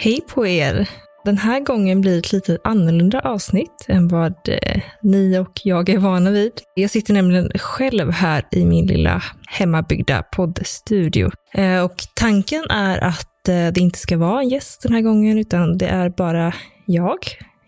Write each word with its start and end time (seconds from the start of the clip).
Hej 0.00 0.20
på 0.28 0.46
er! 0.46 0.88
Den 1.24 1.38
här 1.38 1.60
gången 1.60 2.00
blir 2.00 2.12
det 2.12 2.18
ett 2.18 2.32
lite 2.32 2.58
annorlunda 2.64 3.20
avsnitt 3.20 3.86
än 3.88 4.08
vad 4.08 4.48
eh, 4.48 4.82
ni 5.02 5.38
och 5.38 5.60
jag 5.64 5.88
är 5.88 5.98
vana 5.98 6.30
vid. 6.30 6.52
Jag 6.74 6.90
sitter 6.90 7.14
nämligen 7.14 7.50
själv 7.54 8.10
här 8.10 8.44
i 8.50 8.64
min 8.64 8.86
lilla 8.86 9.22
hemmabyggda 9.48 10.22
poddstudio. 10.22 11.30
Eh, 11.54 11.84
och 11.84 11.94
tanken 12.14 12.64
är 12.70 13.04
att 13.04 13.48
eh, 13.48 13.68
det 13.72 13.78
inte 13.78 13.98
ska 13.98 14.16
vara 14.16 14.40
en 14.40 14.48
gäst 14.48 14.82
den 14.82 14.92
här 14.92 15.00
gången, 15.00 15.38
utan 15.38 15.78
det 15.78 15.86
är 15.86 16.10
bara 16.10 16.54
jag 16.86 17.18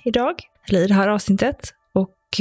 idag, 0.04 0.34
eller 0.68 0.80
i 0.80 0.86
det 0.86 0.94
här 0.94 1.08
avsnittet. 1.08 1.70
Och 1.94 2.40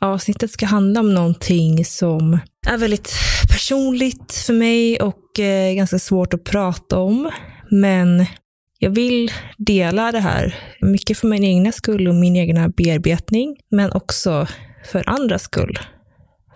avsnittet 0.00 0.50
ska 0.50 0.66
handla 0.66 1.00
om 1.00 1.14
någonting 1.14 1.84
som 1.84 2.38
är 2.66 2.78
väldigt 2.78 3.12
personligt 3.50 4.32
för 4.46 4.52
mig 4.52 5.00
och 5.00 5.22
ganska 5.76 5.98
svårt 5.98 6.34
att 6.34 6.44
prata 6.44 6.98
om. 6.98 7.30
Men 7.70 8.26
jag 8.82 8.90
vill 8.90 9.32
dela 9.58 10.12
det 10.12 10.20
här, 10.20 10.54
mycket 10.80 11.18
för 11.18 11.28
min 11.28 11.44
egna 11.44 11.72
skull 11.72 12.08
och 12.08 12.14
min 12.14 12.36
egna 12.36 12.68
bearbetning, 12.68 13.56
men 13.70 13.92
också 13.92 14.46
för 14.84 15.08
andras 15.08 15.42
skull. 15.42 15.78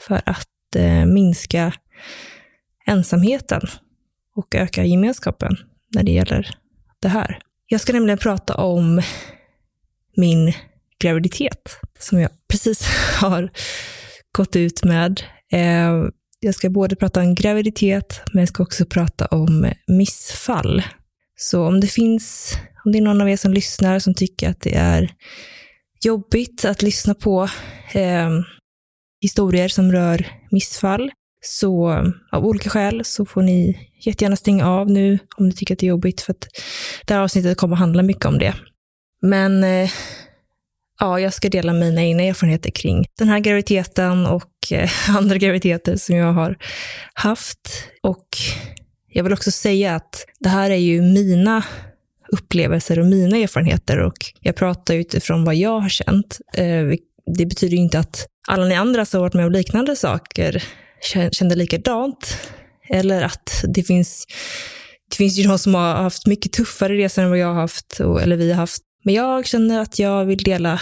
För 0.00 0.20
att 0.26 0.76
eh, 0.76 1.06
minska 1.06 1.72
ensamheten 2.86 3.60
och 4.36 4.54
öka 4.54 4.84
gemenskapen 4.84 5.56
när 5.94 6.02
det 6.02 6.12
gäller 6.12 6.58
det 7.00 7.08
här. 7.08 7.38
Jag 7.66 7.80
ska 7.80 7.92
nämligen 7.92 8.18
prata 8.18 8.54
om 8.54 9.02
min 10.16 10.52
graviditet, 10.98 11.80
som 11.98 12.20
jag 12.20 12.30
precis 12.48 12.82
har 13.20 13.50
gått 14.32 14.56
ut 14.56 14.84
med. 14.84 15.22
Eh, 15.52 16.04
jag 16.40 16.54
ska 16.54 16.70
både 16.70 16.96
prata 16.96 17.20
om 17.20 17.34
graviditet, 17.34 18.20
men 18.32 18.40
jag 18.40 18.48
ska 18.48 18.62
också 18.62 18.86
prata 18.86 19.26
om 19.26 19.72
missfall. 19.86 20.82
Så 21.36 21.66
om 21.66 21.80
det 21.80 21.86
finns, 21.86 22.56
om 22.84 22.92
det 22.92 22.98
är 22.98 23.02
någon 23.02 23.20
av 23.20 23.28
er 23.28 23.36
som 23.36 23.52
lyssnar 23.52 23.98
som 23.98 24.14
tycker 24.14 24.50
att 24.50 24.60
det 24.60 24.74
är 24.74 25.10
jobbigt 26.04 26.64
att 26.64 26.82
lyssna 26.82 27.14
på 27.14 27.48
eh, 27.92 28.30
historier 29.20 29.68
som 29.68 29.92
rör 29.92 30.26
missfall, 30.50 31.10
så 31.40 31.88
av 32.32 32.46
olika 32.46 32.70
skäl 32.70 33.04
så 33.04 33.26
får 33.26 33.42
ni 33.42 33.88
jättegärna 34.00 34.36
stänga 34.36 34.68
av 34.68 34.90
nu 34.90 35.18
om 35.36 35.48
ni 35.48 35.52
tycker 35.52 35.74
att 35.74 35.78
det 35.78 35.86
är 35.86 35.88
jobbigt, 35.88 36.20
för 36.20 36.32
att 36.32 36.48
det 37.06 37.14
här 37.14 37.20
avsnittet 37.20 37.58
kommer 37.58 37.74
att 37.74 37.80
handla 37.80 38.02
mycket 38.02 38.24
om 38.24 38.38
det. 38.38 38.54
Men 39.22 39.64
eh, 39.64 39.90
ja, 41.00 41.20
jag 41.20 41.34
ska 41.34 41.48
dela 41.48 41.72
mina 41.72 42.02
egna 42.02 42.22
erfarenheter 42.22 42.70
kring 42.70 43.04
den 43.18 43.28
här 43.28 43.40
graviditeten 43.40 44.26
och 44.26 44.52
eh, 44.70 44.90
andra 45.16 45.36
graviditeter 45.36 45.96
som 45.96 46.16
jag 46.16 46.32
har 46.32 46.56
haft. 47.14 47.88
Och 48.02 48.26
jag 49.16 49.24
vill 49.24 49.32
också 49.32 49.50
säga 49.50 49.94
att 49.94 50.26
det 50.40 50.48
här 50.48 50.70
är 50.70 50.76
ju 50.76 51.02
mina 51.02 51.64
upplevelser 52.32 52.98
och 52.98 53.06
mina 53.06 53.36
erfarenheter 53.36 53.98
och 53.98 54.16
jag 54.40 54.56
pratar 54.56 54.94
utifrån 54.94 55.44
vad 55.44 55.54
jag 55.54 55.80
har 55.80 55.88
känt. 55.88 56.40
Eh, 56.54 56.84
det 57.36 57.46
betyder 57.46 57.76
ju 57.76 57.82
inte 57.82 57.98
att 57.98 58.26
alla 58.48 58.64
ni 58.64 58.74
andra 58.74 59.04
som 59.04 59.18
har 59.18 59.22
varit 59.22 59.34
med 59.34 59.46
om 59.46 59.52
liknande 59.52 59.96
saker 59.96 60.62
kände 61.32 61.54
likadant. 61.54 62.38
Eller 62.88 63.22
att 63.22 63.64
det 63.74 63.82
finns, 63.82 64.26
det 65.10 65.16
finns 65.16 65.38
ju 65.38 65.42
de 65.42 65.58
som 65.58 65.74
har 65.74 65.94
haft 65.94 66.26
mycket 66.26 66.52
tuffare 66.52 66.96
resor 66.96 67.22
än 67.22 67.30
vad 67.30 67.38
jag 67.38 67.46
har 67.46 67.60
haft, 67.60 68.00
eller 68.00 68.36
vi 68.36 68.50
har 68.50 68.56
haft. 68.56 68.82
Men 69.04 69.14
jag 69.14 69.46
känner 69.46 69.80
att 69.80 69.98
jag 69.98 70.24
vill 70.24 70.42
dela 70.42 70.80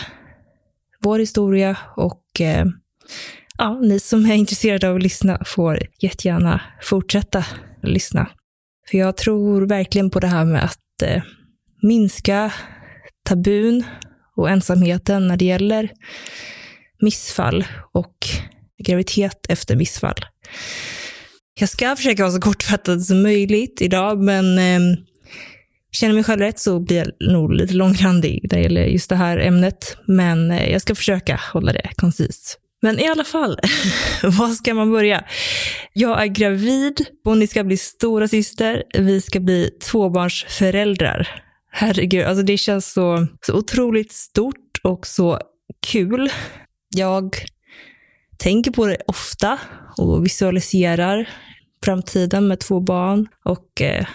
vår 1.00 1.18
historia 1.18 1.76
och 1.96 2.40
eh, 2.40 2.64
ja, 3.58 3.78
ni 3.82 4.00
som 4.00 4.26
är 4.26 4.34
intresserade 4.34 4.88
av 4.88 4.96
att 4.96 5.02
lyssna 5.02 5.42
får 5.44 5.82
jättegärna 6.00 6.60
fortsätta 6.82 7.44
lyssna. 7.90 8.30
För 8.90 8.98
jag 8.98 9.16
tror 9.16 9.66
verkligen 9.66 10.10
på 10.10 10.20
det 10.20 10.26
här 10.26 10.44
med 10.44 10.64
att 10.64 11.02
eh, 11.02 11.22
minska 11.82 12.52
tabun 13.24 13.84
och 14.36 14.50
ensamheten 14.50 15.28
när 15.28 15.36
det 15.36 15.44
gäller 15.44 15.90
missfall 17.00 17.64
och 17.92 18.16
graviditet 18.84 19.46
efter 19.48 19.76
missfall. 19.76 20.24
Jag 21.60 21.68
ska 21.68 21.96
försöka 21.96 22.22
vara 22.22 22.32
så 22.32 22.40
kortfattad 22.40 23.02
som 23.02 23.22
möjligt 23.22 23.82
idag, 23.82 24.22
men 24.22 24.58
eh, 24.58 24.98
känner 25.92 26.14
mig 26.14 26.24
själv 26.24 26.40
rätt 26.40 26.58
så 26.58 26.80
blir 26.80 26.96
jag 26.96 27.30
nog 27.32 27.52
lite 27.52 27.74
långrandig 27.74 28.40
när 28.42 28.58
det 28.58 28.62
gäller 28.62 28.84
just 28.84 29.10
det 29.10 29.16
här 29.16 29.38
ämnet. 29.38 29.96
Men 30.06 30.50
eh, 30.50 30.72
jag 30.72 30.80
ska 30.80 30.94
försöka 30.94 31.40
hålla 31.52 31.72
det 31.72 31.90
koncist. 31.96 32.58
Men 32.84 33.00
i 33.00 33.08
alla 33.08 33.24
fall, 33.24 33.58
var 34.22 34.48
ska 34.48 34.74
man 34.74 34.90
börja? 34.90 35.24
Jag 35.92 36.22
är 36.22 36.26
gravid, 36.26 37.06
Bonnie 37.24 37.46
ska 37.46 37.64
bli 37.64 37.76
stora 37.76 38.28
syster. 38.28 38.82
vi 38.98 39.20
ska 39.20 39.40
bli 39.40 39.70
tvåbarnsföräldrar. 39.70 41.42
Herregud, 41.70 42.24
alltså 42.24 42.44
det 42.44 42.56
känns 42.56 42.92
så, 42.92 43.26
så 43.46 43.58
otroligt 43.58 44.12
stort 44.12 44.80
och 44.82 45.06
så 45.06 45.38
kul. 45.86 46.30
Jag 46.94 47.36
tänker 48.38 48.70
på 48.70 48.86
det 48.86 48.98
ofta 49.06 49.58
och 49.96 50.24
visualiserar 50.24 51.28
framtiden 51.84 52.48
med 52.48 52.60
två 52.60 52.80
barn 52.80 53.28
och 53.44 53.80
eh, 53.80 54.06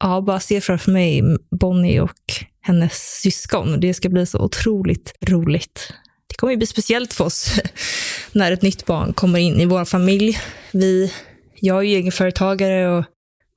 ja, 0.00 0.20
bara 0.20 0.40
ser 0.40 0.60
framför 0.60 0.92
mig 0.92 1.22
Bonnie 1.60 2.00
och 2.00 2.22
hennes 2.60 3.20
syskon. 3.22 3.80
Det 3.80 3.94
ska 3.94 4.08
bli 4.08 4.26
så 4.26 4.38
otroligt 4.38 5.14
roligt 5.28 5.92
det 6.28 6.34
kommer 6.36 6.50
ju 6.50 6.56
bli 6.56 6.66
speciellt 6.66 7.12
för 7.12 7.24
oss 7.24 7.60
när 8.32 8.52
ett 8.52 8.62
nytt 8.62 8.86
barn 8.86 9.12
kommer 9.12 9.38
in 9.38 9.60
i 9.60 9.66
vår 9.66 9.84
familj. 9.84 10.38
Vi, 10.72 11.12
jag 11.60 11.78
är 11.78 11.82
ju 11.82 11.96
egenföretagare 11.96 12.88
och 12.98 13.04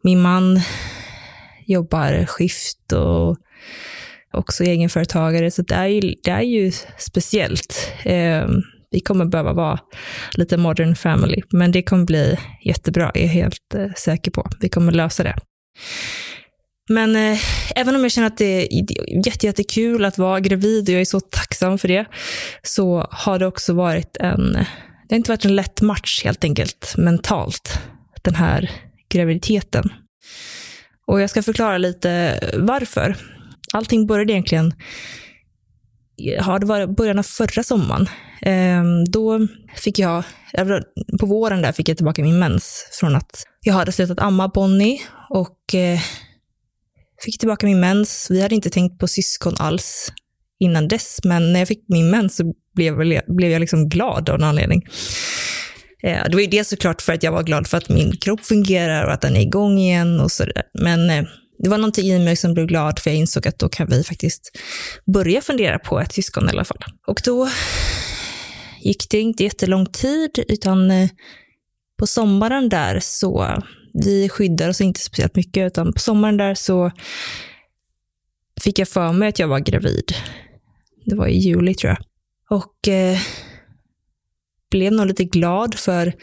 min 0.03 0.21
man 0.21 0.61
jobbar 1.65 2.25
skift 2.25 2.91
och 2.93 3.37
också 4.33 4.63
egenföretagare, 4.63 5.51
så 5.51 5.61
det 5.61 5.75
är 5.75 5.87
ju, 5.87 6.15
det 6.23 6.31
är 6.31 6.41
ju 6.41 6.71
speciellt. 6.97 7.91
Eh, 8.03 8.47
vi 8.91 8.99
kommer 8.99 9.25
behöva 9.25 9.53
vara 9.53 9.79
lite 10.33 10.57
modern 10.57 10.95
family, 10.95 11.41
men 11.51 11.71
det 11.71 11.81
kommer 11.81 12.05
bli 12.05 12.37
jättebra, 12.63 13.11
jag 13.13 13.23
är 13.23 13.27
helt 13.27 13.75
eh, 13.75 13.93
säker 13.97 14.31
på. 14.31 14.49
Vi 14.59 14.69
kommer 14.69 14.91
lösa 14.91 15.23
det. 15.23 15.35
Men 16.89 17.15
eh, 17.15 17.39
även 17.75 17.95
om 17.95 18.01
jag 18.01 18.11
känner 18.11 18.27
att 18.27 18.37
det 18.37 18.45
är 18.45 18.67
jätte, 19.25 19.45
jättekul 19.45 20.05
att 20.05 20.17
vara 20.17 20.39
gravid 20.39 20.89
och 20.89 20.93
jag 20.93 21.01
är 21.01 21.05
så 21.05 21.19
tacksam 21.19 21.48
Liksom, 21.59 21.77
för 21.77 21.87
det, 21.87 22.05
så 22.63 23.07
har 23.11 23.39
det 23.39 23.47
också 23.47 23.73
varit 23.73 24.17
en, 24.17 24.53
det 24.53 25.09
har 25.09 25.17
inte 25.17 25.31
varit 25.31 25.45
en 25.45 25.55
lätt 25.55 25.81
match 25.81 26.23
helt 26.23 26.43
enkelt, 26.43 26.93
mentalt, 26.97 27.79
den 28.21 28.35
här 28.35 28.71
graviditeten. 29.09 29.89
Och 31.07 31.21
jag 31.21 31.29
ska 31.29 31.43
förklara 31.43 31.77
lite 31.77 32.39
varför. 32.57 33.15
Allting 33.73 34.07
började 34.07 34.33
egentligen, 34.33 34.73
ja, 36.15 36.59
det 36.59 36.65
var 36.65 36.87
början 36.87 37.19
av 37.19 37.23
förra 37.23 37.63
sommaren. 37.63 38.09
Ehm, 38.41 39.05
då 39.05 39.47
fick 39.75 39.99
jag, 39.99 40.23
på 41.19 41.25
våren 41.25 41.61
där 41.61 41.71
fick 41.71 41.89
jag 41.89 41.97
tillbaka 41.97 42.21
min 42.21 42.39
mens 42.39 42.89
från 42.99 43.15
att 43.15 43.43
jag 43.61 43.73
hade 43.73 43.91
slutat 43.91 44.19
amma 44.19 44.47
Bonnie 44.47 45.01
och 45.29 45.75
eh, 45.75 45.99
fick 47.25 47.39
tillbaka 47.39 47.65
min 47.65 47.79
mens. 47.79 48.27
Vi 48.29 48.41
hade 48.41 48.55
inte 48.55 48.69
tänkt 48.69 48.99
på 48.99 49.07
syskon 49.07 49.53
alls 49.59 50.11
innan 50.59 50.87
dess, 50.87 51.19
men 51.23 51.53
när 51.53 51.59
jag 51.59 51.67
fick 51.67 51.85
min 51.87 52.09
mens 52.09 52.35
så 52.35 52.53
blev, 52.75 52.97
blev 53.27 53.51
jag 53.51 53.59
liksom 53.59 53.89
glad 53.89 54.29
av 54.29 54.39
någon 54.39 54.49
anledning. 54.49 54.83
Eh, 56.03 56.23
det 56.29 56.33
var 56.33 56.41
ju 56.41 56.47
det 56.47 56.63
såklart 56.63 57.01
för 57.01 57.13
att 57.13 57.23
jag 57.23 57.31
var 57.31 57.43
glad 57.43 57.67
för 57.67 57.77
att 57.77 57.89
min 57.89 58.17
kropp 58.17 58.45
fungerar 58.45 59.05
och 59.05 59.13
att 59.13 59.21
den 59.21 59.35
är 59.35 59.41
igång 59.41 59.77
igen 59.77 60.19
och 60.19 60.31
sådär. 60.31 60.63
Men 60.79 61.09
eh, 61.09 61.23
det 61.63 61.69
var 61.69 61.77
någonting 61.77 62.05
i 62.05 62.19
mig 62.19 62.35
som 62.35 62.53
blev 62.53 62.65
glad 62.65 62.99
för 62.99 63.09
jag 63.09 63.17
insåg 63.17 63.47
att 63.47 63.59
då 63.59 63.69
kan 63.69 63.87
vi 63.89 64.03
faktiskt 64.03 64.51
börja 65.13 65.41
fundera 65.41 65.79
på 65.79 65.99
ett 65.99 66.11
syskon 66.11 66.45
i 66.45 66.49
alla 66.49 66.65
fall. 66.65 66.83
Och 67.07 67.21
då 67.25 67.49
gick 68.81 69.09
det 69.09 69.19
inte 69.19 69.43
jättelång 69.43 69.85
tid, 69.85 70.45
utan 70.47 70.91
eh, 70.91 71.09
på 71.99 72.07
sommaren 72.07 72.69
där 72.69 72.99
så, 73.01 73.63
vi 73.93 74.29
skyddar 74.29 74.69
oss 74.69 74.81
inte 74.81 74.99
speciellt 74.99 75.35
mycket, 75.35 75.67
utan 75.67 75.93
på 75.93 75.99
sommaren 75.99 76.37
där 76.37 76.55
så 76.55 76.91
fick 78.61 78.79
jag 78.79 78.87
för 78.87 79.13
mig 79.13 79.29
att 79.29 79.39
jag 79.39 79.47
var 79.47 79.59
gravid. 79.59 80.13
Det 81.09 81.15
var 81.15 81.27
i 81.27 81.37
juli 81.37 81.73
tror 81.73 81.89
jag. 81.89 81.99
Och 82.59 82.87
eh, 82.87 83.19
blev 84.71 84.93
nog 84.93 85.07
lite 85.07 85.23
glad 85.23 85.75
för 85.75 86.13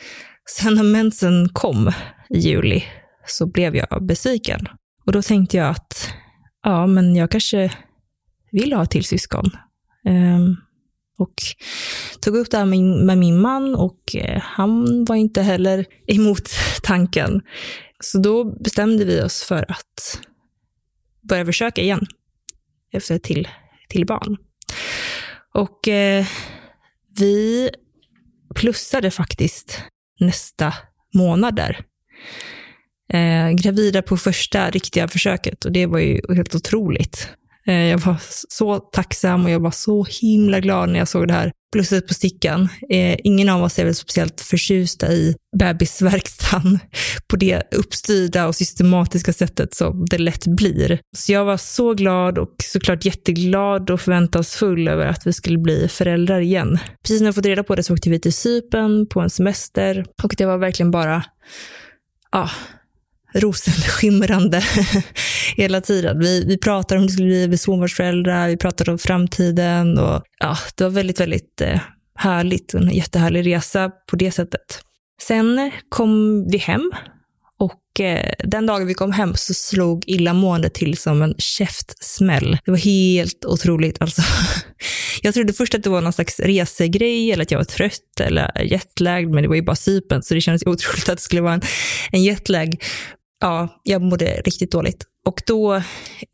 sen 0.50 0.74
när 0.74 0.82
mensen 0.82 1.48
kom 1.48 1.92
i 2.30 2.38
juli 2.38 2.84
så 3.26 3.46
blev 3.46 3.76
jag 3.76 4.06
besviken. 4.06 4.66
Och 5.06 5.12
då 5.12 5.22
tänkte 5.22 5.56
jag 5.56 5.68
att 5.68 6.08
ja, 6.62 6.86
men 6.86 7.16
jag 7.16 7.30
kanske 7.30 7.72
vill 8.52 8.72
ha 8.72 8.82
ett 8.82 8.90
till 8.90 9.04
syskon. 9.04 9.50
Um, 10.04 10.56
och 11.18 11.34
tog 12.20 12.36
upp 12.36 12.50
det 12.50 12.58
här 12.58 12.64
med, 12.64 12.80
med 12.80 13.18
min 13.18 13.40
man 13.40 13.74
och 13.74 14.16
eh, 14.16 14.40
han 14.42 15.04
var 15.04 15.16
inte 15.16 15.42
heller 15.42 15.86
emot 16.06 16.50
tanken. 16.82 17.42
Så 18.00 18.18
då 18.18 18.44
bestämde 18.44 19.04
vi 19.04 19.22
oss 19.22 19.42
för 19.42 19.70
att 19.70 20.20
börja 21.28 21.44
försöka 21.44 21.82
igen 21.82 22.06
efter 22.92 23.14
ett 23.14 23.22
till, 23.22 23.48
till 23.88 24.06
barn. 24.06 24.36
Och 25.56 25.88
eh, 25.88 26.26
vi 27.18 27.70
plussade 28.54 29.10
faktiskt 29.10 29.82
nästa 30.20 30.74
månad 31.14 31.56
där. 31.56 31.80
Eh, 33.12 33.50
gravida 33.50 34.02
på 34.02 34.16
första 34.16 34.70
riktiga 34.70 35.08
försöket 35.08 35.64
och 35.64 35.72
det 35.72 35.86
var 35.86 35.98
ju 35.98 36.20
helt 36.34 36.54
otroligt. 36.54 37.28
Eh, 37.66 37.84
jag 37.84 37.98
var 37.98 38.16
så 38.48 38.78
tacksam 38.78 39.44
och 39.44 39.50
jag 39.50 39.60
var 39.60 39.70
så 39.70 40.06
himla 40.20 40.60
glad 40.60 40.88
när 40.88 40.98
jag 40.98 41.08
såg 41.08 41.28
det 41.28 41.34
här 41.34 41.52
plusset 41.72 42.08
på 42.08 42.14
stickan. 42.14 42.68
Eh, 42.90 43.16
ingen 43.24 43.48
av 43.48 43.62
oss 43.62 43.78
är 43.78 43.84
väl 43.84 43.94
speciellt 43.94 44.40
förtjusta 44.40 45.12
i 45.12 45.34
bebisverkstan 45.58 46.78
på 47.28 47.36
det 47.36 47.62
uppstyrda 47.74 48.46
och 48.46 48.54
systematiska 48.54 49.32
sättet 49.32 49.74
som 49.74 50.06
det 50.10 50.18
lätt 50.18 50.46
blir. 50.46 51.00
Så 51.16 51.32
jag 51.32 51.44
var 51.44 51.56
så 51.56 51.94
glad 51.94 52.38
och 52.38 52.54
såklart 52.62 53.04
jätteglad 53.04 53.90
och 53.90 54.00
förväntansfull 54.00 54.88
över 54.88 55.06
att 55.06 55.26
vi 55.26 55.32
skulle 55.32 55.58
bli 55.58 55.88
föräldrar 55.88 56.40
igen. 56.40 56.78
Precis 57.02 57.20
när 57.20 57.28
jag 57.28 57.34
fått 57.34 57.46
reda 57.46 57.62
på 57.64 57.74
det 57.74 57.82
så 57.82 57.94
åkte 57.94 58.10
vi 58.10 58.20
till 58.20 58.32
Cypern 58.32 59.06
på 59.06 59.20
en 59.20 59.30
semester 59.30 60.06
och 60.22 60.34
det 60.38 60.46
var 60.46 60.58
verkligen 60.58 60.90
bara, 60.90 61.24
ja, 62.32 62.50
rosenskimrande 63.40 64.62
hela 65.56 65.80
tiden. 65.80 66.18
Vi, 66.18 66.44
vi 66.44 66.58
pratade 66.58 66.98
om 66.98 67.02
hur 67.02 67.08
det 67.08 67.12
skulle 67.12 67.28
bli 67.28 67.46
vi 67.46 67.58
småbarnsföräldrar, 67.58 68.48
vi 68.48 68.56
pratade 68.56 68.90
om 68.90 68.98
framtiden 68.98 69.98
och 69.98 70.22
ja, 70.38 70.58
det 70.74 70.84
var 70.84 70.90
väldigt, 70.90 71.20
väldigt 71.20 71.60
eh, 71.60 71.80
härligt. 72.18 72.74
En 72.74 72.90
jättehärlig 72.90 73.46
resa 73.46 73.90
på 74.10 74.16
det 74.16 74.30
sättet. 74.30 74.82
Sen 75.22 75.70
kom 75.88 76.44
vi 76.50 76.58
hem 76.58 76.92
och 77.58 78.00
eh, 78.00 78.32
den 78.38 78.66
dagen 78.66 78.86
vi 78.86 78.94
kom 78.94 79.12
hem 79.12 79.34
så 79.34 79.54
slog 79.54 80.04
illamåendet 80.06 80.74
till 80.74 80.96
som 80.96 81.22
en 81.22 81.34
käftsmäll. 81.38 82.58
Det 82.64 82.70
var 82.70 82.78
helt 82.78 83.44
otroligt. 83.44 84.02
Alltså. 84.02 84.22
Jag 85.22 85.34
trodde 85.34 85.52
först 85.52 85.74
att 85.74 85.82
det 85.82 85.90
var 85.90 86.00
någon 86.00 86.12
slags 86.12 86.40
resegrej 86.40 87.32
eller 87.32 87.42
att 87.42 87.50
jag 87.50 87.58
var 87.58 87.64
trött 87.64 88.20
eller 88.20 88.62
jetlagd, 88.62 89.30
men 89.30 89.42
det 89.42 89.48
var 89.48 89.54
ju 89.54 89.62
bara 89.62 89.76
Cypern 89.76 90.22
så 90.22 90.34
det 90.34 90.40
kändes 90.40 90.62
otroligt 90.66 91.08
att 91.08 91.16
det 91.16 91.22
skulle 91.22 91.40
vara 91.40 91.54
en, 91.54 91.62
en 92.12 92.22
jetlag 92.22 92.76
ja, 93.40 93.80
jag 93.82 94.02
mådde 94.02 94.42
riktigt 94.44 94.72
dåligt. 94.72 95.04
Och 95.26 95.42
då 95.46 95.82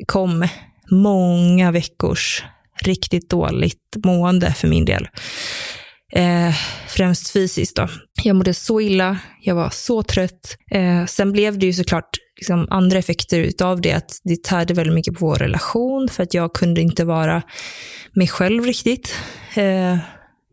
kom 0.06 0.48
många 0.90 1.70
veckors 1.70 2.44
riktigt 2.82 3.30
dåligt 3.30 3.96
mående 4.04 4.52
för 4.52 4.68
min 4.68 4.84
del. 4.84 5.08
Eh, 6.12 6.54
främst 6.88 7.30
fysiskt 7.30 7.76
då. 7.76 7.88
Jag 8.22 8.36
mådde 8.36 8.54
så 8.54 8.80
illa, 8.80 9.18
jag 9.40 9.54
var 9.54 9.70
så 9.70 10.02
trött. 10.02 10.56
Eh, 10.70 11.06
sen 11.06 11.32
blev 11.32 11.58
det 11.58 11.66
ju 11.66 11.72
såklart 11.72 12.08
liksom 12.36 12.66
andra 12.70 12.98
effekter 12.98 13.40
utav 13.40 13.80
det, 13.80 13.92
att 13.92 14.20
det 14.24 14.42
tärde 14.42 14.74
väldigt 14.74 14.94
mycket 14.94 15.14
på 15.14 15.26
vår 15.26 15.36
relation, 15.36 16.08
för 16.08 16.22
att 16.22 16.34
jag 16.34 16.52
kunde 16.52 16.80
inte 16.80 17.04
vara 17.04 17.42
mig 18.12 18.28
själv 18.28 18.64
riktigt. 18.64 19.14
Eh, 19.54 19.96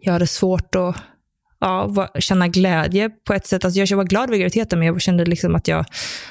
jag 0.02 0.14
hade 0.14 0.28
svårt 0.28 0.76
att 0.76 0.96
ja, 1.60 2.08
känna 2.20 2.48
glädje 2.48 3.10
på 3.10 3.34
ett 3.34 3.48
sätt. 3.48 3.66
Alltså 3.66 3.80
jag 3.80 3.98
var 3.98 4.04
glad 4.04 4.30
vid 4.30 4.40
graviditeten, 4.40 4.80
men 4.80 4.88
jag 4.88 5.02
kände 5.02 5.26
liksom 5.26 5.56
att 5.56 5.68
jag 5.68 5.86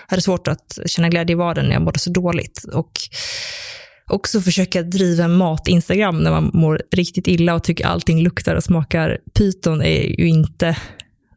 hade 0.06 0.22
svårt 0.22 0.48
att 0.48 0.78
känna 0.86 1.08
glädje 1.08 1.32
i 1.32 1.36
vardagen 1.36 1.68
när 1.68 1.74
jag 1.74 1.82
mådde 1.82 1.98
så 1.98 2.10
dåligt. 2.10 2.64
Och 2.72 2.92
också 4.10 4.40
försöka 4.40 4.82
driva 4.82 5.24
en 5.24 5.36
mat-Instagram 5.36 6.22
när 6.22 6.30
man 6.30 6.50
mår 6.54 6.82
riktigt 6.90 7.26
illa 7.26 7.54
och 7.54 7.64
tycker 7.64 7.86
allting 7.86 8.22
luktar 8.22 8.54
och 8.54 8.64
smakar 8.64 9.18
pyton 9.34 9.82
är 9.82 10.20
ju 10.20 10.28
inte 10.28 10.76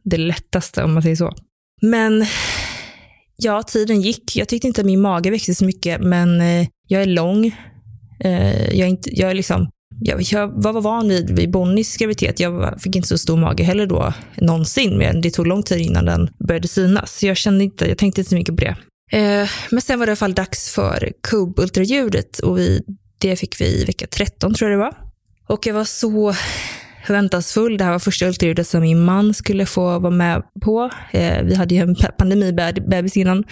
det 0.04 0.16
lättaste 0.16 0.84
om 0.84 0.92
man 0.92 1.02
säger 1.02 1.16
så. 1.16 1.34
Men 1.82 2.26
ja, 3.36 3.62
tiden 3.62 4.00
gick. 4.00 4.36
Jag 4.36 4.48
tyckte 4.48 4.66
inte 4.66 4.80
att 4.80 4.86
min 4.86 5.00
mage 5.00 5.30
växte 5.30 5.54
så 5.54 5.64
mycket, 5.64 6.00
men 6.00 6.40
eh, 6.40 6.66
jag 6.86 7.02
är 7.02 7.06
lång. 7.06 7.46
Eh, 8.24 8.64
jag 8.64 8.86
är, 8.86 8.90
inte, 8.90 9.20
jag 9.20 9.30
är 9.30 9.34
liksom 9.34 9.70
jag, 10.00 10.22
jag 10.22 10.62
var 10.62 10.80
van 10.80 11.08
vid, 11.08 11.30
vid 11.30 11.50
Bonnies 11.50 11.96
graviditet. 11.96 12.40
Jag 12.40 12.80
fick 12.82 12.96
inte 12.96 13.08
så 13.08 13.18
stor 13.18 13.36
mage 13.36 13.64
heller 13.64 13.86
då 13.86 14.12
någonsin, 14.36 14.98
men 14.98 15.20
det 15.20 15.30
tog 15.30 15.46
lång 15.46 15.62
tid 15.62 15.80
innan 15.80 16.04
den 16.04 16.30
började 16.48 16.68
synas. 16.68 17.18
Så 17.18 17.26
jag 17.26 17.36
kände 17.36 17.64
inte, 17.64 17.88
jag 17.88 17.98
tänkte 17.98 18.20
inte 18.20 18.28
så 18.30 18.34
mycket 18.34 18.56
på 18.56 18.64
det. 18.64 18.76
Eh, 19.18 19.48
men 19.70 19.80
sen 19.80 19.98
var 19.98 20.06
det 20.06 20.10
i 20.10 20.12
alla 20.12 20.16
fall 20.16 20.34
dags 20.34 20.70
för 20.70 21.12
KUB-ultraljudet 21.28 22.40
och 22.40 22.58
vi, 22.58 22.82
det 23.18 23.36
fick 23.36 23.60
vi 23.60 23.82
i 23.82 23.84
vecka 23.84 24.06
13 24.06 24.54
tror 24.54 24.70
jag 24.70 24.78
det 24.78 24.84
var. 24.84 24.94
Och 25.46 25.66
jag 25.66 25.74
var 25.74 25.84
så 25.84 26.34
förväntansfull. 27.06 27.78
Det 27.78 27.84
här 27.84 27.92
var 27.92 27.98
första 27.98 28.26
ultraljudet 28.26 28.66
som 28.66 28.80
min 28.80 29.04
man 29.04 29.34
skulle 29.34 29.66
få 29.66 29.98
vara 29.98 30.10
med 30.10 30.42
på. 30.62 30.90
Eh, 31.10 31.42
vi 31.42 31.54
hade 31.54 31.74
ju 31.74 31.80
en 31.80 31.96
pandemibebis 32.18 33.16
innan, 33.16 33.44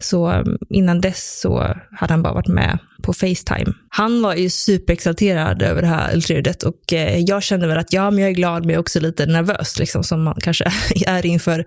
så 0.00 0.26
mm, 0.26 0.58
innan 0.70 1.00
dess 1.00 1.40
så 1.40 1.76
hade 1.92 2.12
han 2.12 2.22
bara 2.22 2.34
varit 2.34 2.48
med 2.48 2.78
på 3.02 3.12
Facetime. 3.12 3.72
Han 3.88 4.22
var 4.22 4.34
ju 4.34 4.50
superexalterad 4.50 5.62
över 5.62 5.82
det 5.82 5.88
här 5.88 6.14
ultraljudet 6.14 6.62
och 6.62 6.92
eh, 6.92 7.18
jag 7.18 7.42
kände 7.42 7.66
väl 7.66 7.78
att 7.78 7.92
ja, 7.92 8.10
men 8.10 8.20
jag 8.20 8.30
är 8.30 8.34
glad 8.34 8.62
men 8.62 8.68
jag 8.68 8.76
är 8.76 8.80
också 8.80 9.00
lite 9.00 9.26
nervös, 9.26 9.78
liksom, 9.78 10.04
som 10.04 10.22
man 10.22 10.34
kanske 10.40 10.64
är 11.06 11.26
inför 11.26 11.64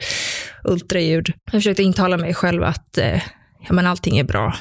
ultraljud. 0.64 1.28
Jag 1.46 1.62
försökte 1.62 1.84
intala 1.84 2.18
mig 2.18 2.34
själv 2.34 2.64
att 2.64 2.98
eh, 2.98 3.22
ja, 3.68 3.74
men 3.74 3.88
allting 3.88 4.18
är 4.18 4.24
bra. 4.24 4.56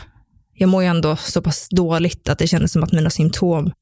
Jag 0.55 0.69
mår 0.69 0.83
ju 0.83 0.89
ändå 0.89 1.17
så 1.17 1.43
pass 1.43 1.69
dåligt 1.71 2.29
att 2.29 2.39
det 2.39 2.47
kändes 2.47 2.73
som 2.73 2.83
att 2.83 2.93
mina 2.93 3.11
symptom 3.11 3.73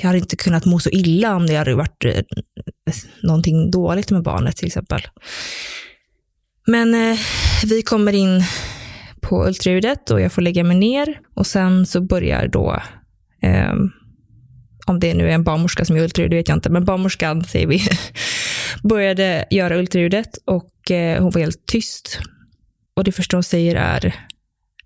jag 0.00 0.06
hade 0.06 0.18
inte 0.18 0.36
kunnat 0.36 0.64
må 0.64 0.78
så 0.78 0.90
illa 0.90 1.36
om 1.36 1.46
det 1.46 1.54
hade 1.54 1.74
varit 1.74 2.04
eh, 2.04 2.22
någonting 3.22 3.70
dåligt 3.70 4.10
med 4.10 4.22
barnet 4.22 4.56
till 4.56 4.66
exempel. 4.66 5.00
Men 6.66 6.94
eh, 6.94 7.18
vi 7.64 7.82
kommer 7.82 8.12
in 8.12 8.44
på 9.20 9.46
ultraljudet 9.46 10.10
och 10.10 10.20
jag 10.20 10.32
får 10.32 10.42
lägga 10.42 10.64
mig 10.64 10.76
ner 10.76 11.20
och 11.34 11.46
sen 11.46 11.86
så 11.86 12.00
börjar 12.00 12.48
då, 12.48 12.82
eh, 13.42 13.74
om 14.86 15.00
det 15.00 15.14
nu 15.14 15.28
är 15.28 15.34
en 15.34 15.44
barnmorska 15.44 15.84
som 15.84 15.96
gör 15.96 16.04
ultraljud, 16.04 16.30
det 16.30 16.36
vet 16.36 16.48
jag 16.48 16.56
inte, 16.56 16.70
men 16.70 16.84
barnmorskan 16.84 17.44
säger 17.44 17.66
vi, 17.66 17.82
började 18.82 19.46
göra 19.50 19.76
ultraljudet 19.76 20.38
och 20.44 20.90
eh, 20.90 21.22
hon 21.22 21.30
var 21.30 21.40
helt 21.40 21.66
tyst. 21.66 22.18
Och 22.94 23.04
det 23.04 23.12
första 23.12 23.36
hon 23.36 23.44
säger 23.44 23.76
är 23.76 24.14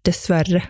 dessvärre. 0.03 0.63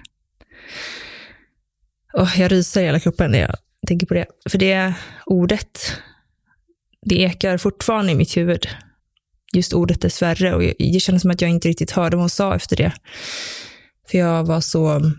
Oh, 2.12 2.40
jag 2.40 2.52
ryser 2.52 2.82
i 2.82 2.84
hela 2.84 3.00
kroppen 3.00 3.30
när 3.30 3.38
jag 3.38 3.56
tänker 3.86 4.06
på 4.06 4.14
det. 4.14 4.26
För 4.50 4.58
det 4.58 4.94
ordet, 5.26 5.92
det 7.02 7.20
ekar 7.20 7.58
fortfarande 7.58 8.12
i 8.12 8.14
mitt 8.14 8.36
huvud. 8.36 8.68
Just 9.52 9.72
ordet 9.72 10.00
dessvärre. 10.00 10.54
Och 10.54 10.62
det 10.78 11.02
kändes 11.02 11.22
som 11.22 11.30
att 11.30 11.40
jag 11.40 11.50
inte 11.50 11.68
riktigt 11.68 11.90
hörde 11.90 12.16
vad 12.16 12.22
hon 12.22 12.30
sa 12.30 12.54
efter 12.54 12.76
det. 12.76 12.92
För 14.10 14.18
jag 14.18 14.44
var 14.44 14.60
så... 14.60 15.12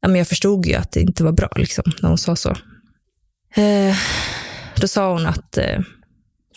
Ja, 0.00 0.08
men 0.08 0.16
jag 0.16 0.28
förstod 0.28 0.66
ju 0.66 0.74
att 0.74 0.92
det 0.92 1.00
inte 1.00 1.24
var 1.24 1.32
bra 1.32 1.48
liksom, 1.56 1.84
när 2.02 2.08
hon 2.08 2.18
sa 2.18 2.36
så. 2.36 2.50
Eh, 3.54 3.96
då 4.76 4.88
sa 4.88 5.12
hon 5.12 5.26
att 5.26 5.58
eh, 5.58 5.80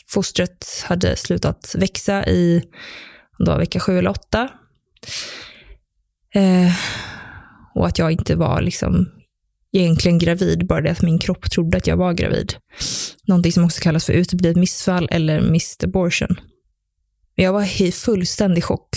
fostret 0.07 0.83
hade 0.83 1.15
slutat 1.15 1.75
växa 1.77 2.25
i 2.25 2.63
om 3.39 3.45
det 3.45 3.51
var 3.51 3.59
vecka 3.59 3.79
sju 3.79 3.99
eller 3.99 4.09
åtta. 4.09 4.49
Eh, 6.33 6.73
och 7.75 7.87
att 7.87 7.99
jag 7.99 8.11
inte 8.11 8.35
var 8.35 8.61
liksom 8.61 9.11
egentligen 9.75 10.19
gravid, 10.19 10.67
bara 10.67 10.81
det 10.81 10.91
att 10.91 11.01
min 11.01 11.19
kropp 11.19 11.51
trodde 11.51 11.77
att 11.77 11.87
jag 11.87 11.97
var 11.97 12.13
gravid. 12.13 12.53
Någonting 13.27 13.51
som 13.51 13.63
också 13.65 13.81
kallas 13.81 14.05
för 14.05 14.13
uteblivet 14.13 14.57
missfall 14.57 15.07
eller 15.11 15.41
missed 15.41 15.89
abortion. 15.89 16.35
Jag 17.35 17.53
var 17.53 17.81
i 17.81 17.91
fullständig 17.91 18.63
chock. 18.63 18.89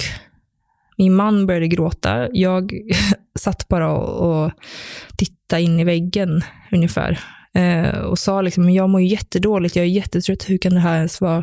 Min 0.97 1.15
man 1.15 1.47
började 1.47 1.69
gråta. 1.69 2.29
Jag 2.33 2.73
satt 3.39 3.69
bara 3.69 3.93
och, 3.93 4.53
tittade 5.17 5.63
in 5.63 5.81
i 5.81 5.85
väggen 5.85 6.43
ungefär. 6.73 7.21
Eh, 7.55 7.99
och 7.99 8.19
sa 8.19 8.43
liksom, 8.43 8.71
jag 8.71 8.91
mår 8.91 9.01
ju 9.01 9.07
jättedåligt, 9.07 9.77
jag 9.77 9.85
är 9.85 9.91
jättetrött, 9.91 10.51
hur 10.51 10.59
kan 10.59 10.75
det 10.75 10.81
här 10.81 10.97
ens 10.97 11.21
vara 11.21 11.43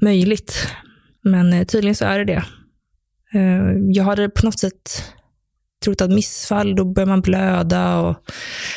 möjligt? 0.00 0.68
Men 1.22 1.52
eh, 1.52 1.64
tydligen 1.64 1.94
så 1.94 2.04
är 2.04 2.18
det 2.18 2.24
det. 2.24 2.44
Eh, 3.34 3.72
jag 3.92 4.04
hade 4.04 4.28
på 4.28 4.46
något 4.46 4.58
sätt 4.58 5.12
trott 5.82 6.00
att 6.00 6.10
missfall, 6.10 6.76
då 6.76 6.84
börjar 6.84 7.06
man 7.06 7.20
blöda. 7.20 7.98
Och 7.98 8.16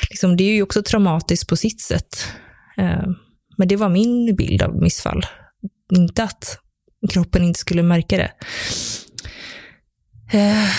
liksom, 0.09 0.37
det 0.37 0.43
är 0.43 0.53
ju 0.53 0.63
också 0.63 0.83
traumatiskt 0.83 1.49
på 1.49 1.55
sitt 1.55 1.81
sätt. 1.81 2.27
Eh, 2.77 3.07
men 3.57 3.67
det 3.67 3.75
var 3.75 3.89
min 3.89 4.35
bild 4.35 4.61
av 4.61 4.75
missfall. 4.81 5.25
Inte 5.91 6.23
att 6.23 6.59
kroppen 7.09 7.43
inte 7.43 7.59
skulle 7.59 7.83
märka 7.83 8.17
det. 8.17 8.31
Eh, 10.37 10.69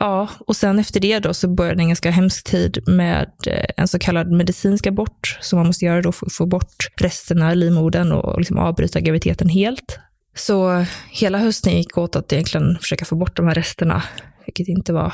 ja, 0.00 0.28
och 0.46 0.56
sen 0.56 0.78
efter 0.78 1.00
det 1.00 1.18
då 1.18 1.34
så 1.34 1.48
började 1.48 1.82
en 1.82 1.88
ganska 1.88 2.10
hemsk 2.10 2.44
tid 2.44 2.82
med 2.86 3.30
eh, 3.46 3.66
en 3.76 3.88
så 3.88 3.98
kallad 3.98 4.30
medicinsk 4.30 4.86
abort, 4.86 5.38
som 5.40 5.56
man 5.56 5.66
måste 5.66 5.84
göra 5.84 6.02
då 6.02 6.12
för 6.12 6.26
att 6.26 6.32
få 6.32 6.46
bort 6.46 6.88
resterna 6.96 7.52
i 7.52 7.56
livmodern 7.56 8.12
och 8.12 8.38
liksom 8.38 8.58
avbryta 8.58 9.00
graviditeten 9.00 9.48
helt. 9.48 9.98
Så 10.36 10.84
hela 11.10 11.38
hösten 11.38 11.76
gick 11.76 11.98
åt 11.98 12.16
att 12.16 12.32
egentligen 12.32 12.78
försöka 12.78 13.04
få 13.04 13.16
bort 13.16 13.36
de 13.36 13.46
här 13.46 13.54
resterna, 13.54 14.02
vilket 14.46 14.68
inte 14.68 14.92
var 14.92 15.12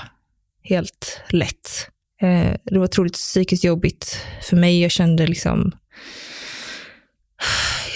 helt 0.62 1.22
lätt. 1.28 1.88
Eh, 2.22 2.54
det 2.64 2.78
var 2.78 2.84
otroligt 2.84 3.12
psykiskt 3.12 3.64
jobbigt 3.64 4.20
för 4.42 4.56
mig. 4.56 4.82
Jag 4.82 4.90
kände 4.90 5.26
liksom... 5.26 5.72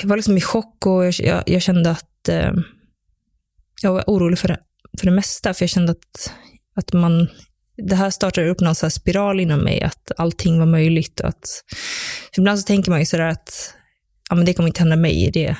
Jag 0.02 0.08
var 0.08 0.16
liksom 0.16 0.36
i 0.36 0.40
chock 0.40 0.86
och 0.86 1.04
jag, 1.18 1.42
jag 1.46 1.62
kände 1.62 1.90
att 1.90 2.28
eh, 2.28 2.52
jag 3.82 3.92
var 3.92 4.04
orolig 4.06 4.38
för 4.38 4.48
det, 4.48 4.58
för 4.98 5.06
det 5.06 5.12
mesta, 5.12 5.54
för 5.54 5.62
jag 5.62 5.70
kände 5.70 5.92
att, 5.92 6.32
att 6.74 6.92
man... 6.92 7.28
Det 7.76 7.96
här 7.96 8.10
startade 8.10 8.48
upp 8.48 8.60
någon 8.60 8.74
så 8.74 8.90
spiral 8.90 9.40
inom 9.40 9.60
mig, 9.60 9.82
att 9.82 10.12
allting 10.16 10.58
var 10.58 10.66
möjligt. 10.66 11.20
Att, 11.20 11.44
ibland 12.36 12.58
så 12.58 12.66
tänker 12.66 12.90
man 12.90 13.00
ju 13.00 13.06
sådär 13.06 13.28
att 13.28 13.74
ja, 14.30 14.36
men 14.36 14.44
det 14.44 14.54
kommer 14.54 14.66
inte 14.66 14.80
hända 14.80 14.96
mig, 14.96 15.30
det, 15.32 15.56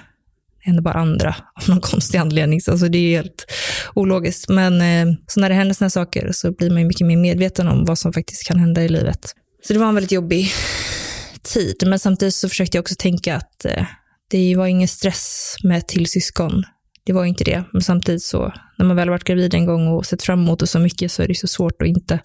händer 0.64 0.82
bara 0.82 0.94
andra 0.94 1.34
av 1.62 1.68
någon 1.68 1.80
konstig 1.90 2.18
anledning. 2.18 2.60
Alltså 2.68 2.88
det 2.88 2.98
är 2.98 3.16
helt 3.16 3.46
ologiskt. 3.94 4.48
Men 4.48 4.80
eh, 4.80 5.14
så 5.26 5.40
när 5.40 5.48
det 5.48 5.54
händer 5.54 5.74
sådana 5.74 5.90
saker 5.90 6.32
så 6.32 6.52
blir 6.52 6.70
man 6.70 6.86
mycket 6.86 7.06
mer 7.06 7.16
medveten 7.16 7.68
om 7.68 7.84
vad 7.84 7.98
som 7.98 8.12
faktiskt 8.12 8.46
kan 8.46 8.60
hända 8.60 8.82
i 8.82 8.88
livet. 8.88 9.34
Så 9.66 9.72
det 9.72 9.78
var 9.78 9.88
en 9.88 9.94
väldigt 9.94 10.12
jobbig 10.12 10.52
tid. 11.42 11.76
Men 11.86 11.98
samtidigt 11.98 12.34
så 12.34 12.48
försökte 12.48 12.76
jag 12.76 12.82
också 12.82 12.94
tänka 12.98 13.36
att 13.36 13.64
eh, 13.64 13.86
det 14.30 14.56
var 14.56 14.66
ingen 14.66 14.88
stress 14.88 15.56
med 15.64 15.88
till 15.88 16.06
syskon. 16.06 16.64
Det 17.06 17.12
var 17.12 17.24
inte 17.24 17.44
det. 17.44 17.64
Men 17.72 17.82
samtidigt 17.82 18.22
så, 18.22 18.52
när 18.78 18.86
man 18.86 18.96
väl 18.96 19.10
varit 19.10 19.24
gravid 19.24 19.54
en 19.54 19.66
gång 19.66 19.88
och 19.88 20.06
sett 20.06 20.22
fram 20.22 20.42
emot 20.42 20.60
det 20.60 20.66
så 20.66 20.78
mycket 20.78 21.12
så 21.12 21.22
är 21.22 21.28
det 21.28 21.34
så 21.34 21.46
svårt 21.46 21.82
att 21.82 21.88
inte 21.88 22.20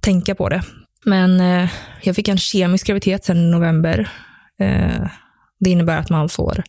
tänka 0.00 0.34
på 0.34 0.48
det. 0.48 0.62
Men 1.04 1.40
eh, 1.40 1.70
jag 2.02 2.16
fick 2.16 2.28
en 2.28 2.38
kemisk 2.38 2.86
graviditet 2.86 3.24
sen 3.24 3.36
i 3.36 3.50
november. 3.50 4.10
Eh, 4.60 5.06
det 5.60 5.70
innebär 5.70 5.98
att 5.98 6.10
man 6.10 6.28
får 6.28 6.64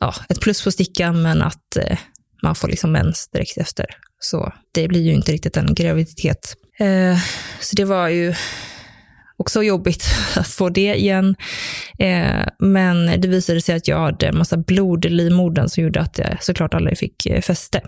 ja, 0.00 0.14
ett 0.28 0.40
plus 0.40 0.64
på 0.64 0.70
stickan, 0.70 1.22
men 1.22 1.42
att 1.42 1.76
eh, 1.76 1.98
man 2.42 2.54
får 2.54 2.68
liksom 2.68 2.92
mens 2.92 3.28
direkt 3.32 3.58
efter. 3.58 3.86
Så 4.18 4.52
det 4.72 4.88
blir 4.88 5.00
ju 5.00 5.12
inte 5.12 5.32
riktigt 5.32 5.56
en 5.56 5.74
graviditet. 5.74 6.56
Eh, 6.78 7.18
så 7.60 7.76
det 7.76 7.84
var 7.84 8.08
ju 8.08 8.34
också 9.36 9.62
jobbigt 9.62 10.04
att 10.36 10.46
få 10.46 10.68
det 10.68 10.94
igen. 10.94 11.36
Eh, 11.98 12.46
men 12.58 13.20
det 13.20 13.28
visade 13.28 13.60
sig 13.60 13.76
att 13.76 13.88
jag 13.88 13.98
hade 13.98 14.26
en 14.26 14.38
massa 14.38 14.56
blod 14.56 15.04
i 15.04 15.08
livmodern 15.08 15.68
som 15.68 15.82
gjorde 15.82 16.00
att 16.00 16.18
jag 16.18 16.44
såklart 16.44 16.74
aldrig 16.74 16.98
fick 16.98 17.26
eh, 17.26 17.40
fäste. 17.40 17.80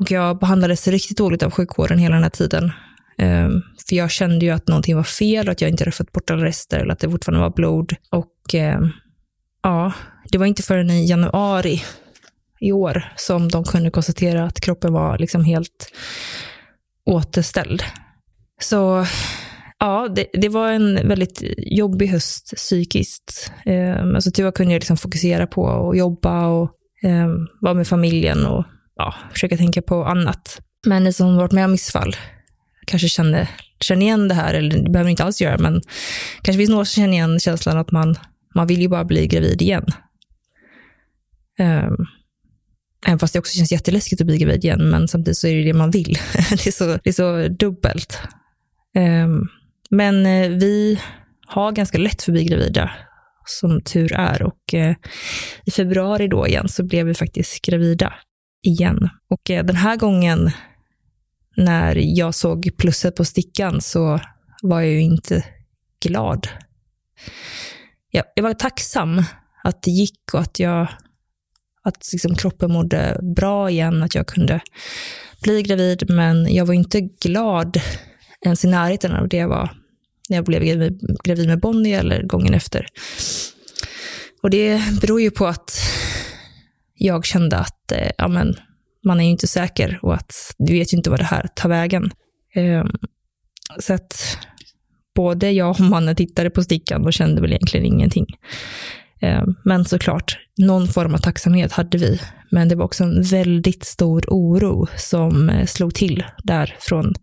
Och 0.00 0.10
jag 0.10 0.38
behandlades 0.38 0.88
riktigt 0.88 1.18
dåligt 1.18 1.42
av 1.42 1.50
sjukvården 1.50 1.98
hela 1.98 2.14
den 2.14 2.22
här 2.22 2.30
tiden. 2.30 2.72
Eh, 3.18 3.48
för 3.88 3.96
jag 3.96 4.10
kände 4.10 4.44
ju 4.44 4.50
att 4.50 4.68
någonting 4.68 4.96
var 4.96 5.02
fel 5.02 5.48
och 5.48 5.52
att 5.52 5.60
jag 5.60 5.70
inte 5.70 5.84
hade 5.84 5.92
fått 5.92 6.12
bort 6.12 6.30
alla 6.30 6.44
rester 6.44 6.78
eller 6.78 6.92
att 6.92 6.98
det 6.98 7.10
fortfarande 7.10 7.40
var 7.40 7.50
blod. 7.50 7.94
Och 8.10 8.54
eh, 8.54 8.80
ja, 9.62 9.92
det 10.32 10.38
var 10.38 10.46
inte 10.46 10.62
förrän 10.62 10.90
i 10.90 11.06
januari 11.06 11.82
i 12.60 12.72
år 12.72 13.12
som 13.16 13.48
de 13.48 13.64
kunde 13.64 13.90
konstatera 13.90 14.44
att 14.44 14.60
kroppen 14.60 14.92
var 14.92 15.18
liksom 15.18 15.44
helt 15.44 15.92
återställd. 17.04 17.82
Så 18.60 19.06
ja, 19.78 20.08
det, 20.08 20.26
det 20.32 20.48
var 20.48 20.72
en 20.72 21.08
väldigt 21.08 21.42
jobbig 21.56 22.06
höst 22.06 22.52
psykiskt. 22.56 23.52
Eh, 23.64 24.06
alltså 24.14 24.30
tyvärr 24.30 24.52
kunde 24.52 24.72
jag 24.72 24.80
liksom 24.80 24.96
fokusera 24.96 25.46
på 25.46 25.68
att 25.68 25.98
jobba 25.98 26.46
och 26.46 26.70
eh, 27.02 27.28
vara 27.60 27.74
med 27.74 27.88
familjen 27.88 28.46
och 28.46 28.64
ja, 28.96 29.14
försöka 29.32 29.56
tänka 29.56 29.82
på 29.82 30.04
annat. 30.04 30.60
Men 30.86 31.04
ni 31.04 31.12
som 31.12 31.36
varit 31.36 31.52
med 31.52 31.64
om 31.64 31.70
missfall 31.70 32.16
kanske 32.86 33.08
känner, 33.08 33.48
känner 33.80 34.02
igen 34.02 34.28
det 34.28 34.34
här, 34.34 34.54
eller 34.54 34.78
det 34.82 34.90
behöver 34.90 35.10
inte 35.10 35.24
alls 35.24 35.40
göra, 35.40 35.58
men 35.58 35.80
kanske 36.42 36.58
finns 36.58 36.70
några 36.70 36.84
som 36.84 37.02
känner 37.02 37.12
igen 37.12 37.40
känslan 37.40 37.78
att 37.78 37.92
man, 37.92 38.16
man 38.54 38.66
vill 38.66 38.80
ju 38.80 38.88
bara 38.88 39.04
bli 39.04 39.26
gravid 39.26 39.62
igen. 39.62 39.86
Um, 41.58 42.06
även 43.06 43.18
fast 43.18 43.32
det 43.32 43.38
också 43.38 43.56
känns 43.56 43.72
jätteläskigt 43.72 44.20
att 44.20 44.26
bli 44.26 44.38
gravid 44.38 44.64
igen, 44.64 44.90
men 44.90 45.08
samtidigt 45.08 45.38
så 45.38 45.46
är 45.46 45.54
det 45.54 45.64
det 45.64 45.72
man 45.72 45.90
vill. 45.90 46.18
det, 46.50 46.66
är 46.66 46.72
så, 46.72 46.84
det 46.84 47.08
är 47.10 47.12
så 47.12 47.48
dubbelt. 47.48 48.20
Um, 48.96 49.48
men 49.90 50.26
eh, 50.26 50.48
vi 50.48 51.00
har 51.46 51.72
ganska 51.72 51.98
lätt 51.98 52.22
för 52.22 52.32
att 52.32 52.34
bli 52.34 52.44
gravida, 52.44 52.90
som 53.44 53.82
tur 53.82 54.12
är. 54.12 54.42
Och 54.42 54.74
uh, 54.74 54.94
i 55.64 55.70
februari 55.70 56.28
då 56.28 56.46
igen 56.46 56.68
så 56.68 56.84
blev 56.84 57.06
vi 57.06 57.14
faktiskt 57.14 57.62
gravida 57.62 58.14
igen. 58.62 59.08
Och 59.30 59.50
uh, 59.50 59.62
den 59.64 59.76
här 59.76 59.96
gången 59.96 60.50
när 61.56 61.96
jag 62.18 62.34
såg 62.34 62.70
plusset 62.76 63.16
på 63.16 63.24
stickan 63.24 63.80
så 63.80 64.20
var 64.62 64.80
jag 64.80 64.90
ju 64.90 65.00
inte 65.00 65.44
glad. 66.04 66.48
Jag, 68.10 68.24
jag 68.34 68.42
var 68.42 68.54
tacksam 68.54 69.22
att 69.64 69.82
det 69.82 69.90
gick 69.90 70.34
och 70.34 70.40
att 70.40 70.58
jag 70.58 70.88
att 71.82 72.12
liksom 72.12 72.34
kroppen 72.34 72.72
mådde 72.72 73.20
bra 73.36 73.70
igen, 73.70 74.02
att 74.02 74.14
jag 74.14 74.26
kunde 74.26 74.60
bli 75.42 75.62
gravid, 75.62 76.10
men 76.10 76.54
jag 76.54 76.66
var 76.66 76.74
inte 76.74 77.00
glad 77.00 77.80
ens 78.44 78.64
i 78.64 78.68
närheten 78.68 79.12
av 79.12 79.28
det 79.28 79.36
jag 79.36 79.48
var 79.48 79.70
när 80.28 80.36
jag 80.36 80.44
blev 80.44 80.62
gravid 81.24 81.48
med 81.48 81.60
Bonnie 81.60 81.94
eller 81.94 82.22
gången 82.22 82.54
efter. 82.54 82.86
Och 84.42 84.50
det 84.50 84.82
beror 85.00 85.20
ju 85.20 85.30
på 85.30 85.46
att 85.46 85.80
jag 86.94 87.24
kände 87.24 87.56
att 87.56 87.92
eh, 87.92 88.10
ja, 88.18 88.28
men, 88.28 88.54
man 89.04 89.20
är 89.20 89.24
ju 89.24 89.30
inte 89.30 89.46
säker 89.46 89.98
och 90.02 90.14
att 90.14 90.54
du 90.58 90.72
vet 90.72 90.92
ju 90.92 90.96
inte 90.96 91.10
vad 91.10 91.18
det 91.18 91.24
här 91.24 91.48
tar 91.54 91.68
vägen. 91.68 92.10
Eh, 92.54 92.84
så 93.78 93.94
att 93.94 94.38
både 95.20 95.50
jag 95.50 95.70
och 95.70 95.80
mannen 95.80 96.16
tittade 96.16 96.50
på 96.50 96.62
stickan 96.62 97.06
och 97.06 97.12
kände 97.12 97.40
väl 97.40 97.52
egentligen 97.52 97.86
ingenting. 97.86 98.26
Eh, 99.20 99.44
men 99.64 99.84
såklart, 99.84 100.38
någon 100.58 100.88
form 100.88 101.14
av 101.14 101.18
tacksamhet 101.18 101.72
hade 101.72 101.98
vi. 101.98 102.20
Men 102.50 102.68
det 102.68 102.74
var 102.74 102.84
också 102.84 103.04
en 103.04 103.22
väldigt 103.22 103.84
stor 103.84 104.24
oro 104.28 104.86
som 104.96 105.50
eh, 105.50 105.66
slog 105.66 105.94
till 105.94 106.24
där 106.44 106.76
från, 106.80 107.14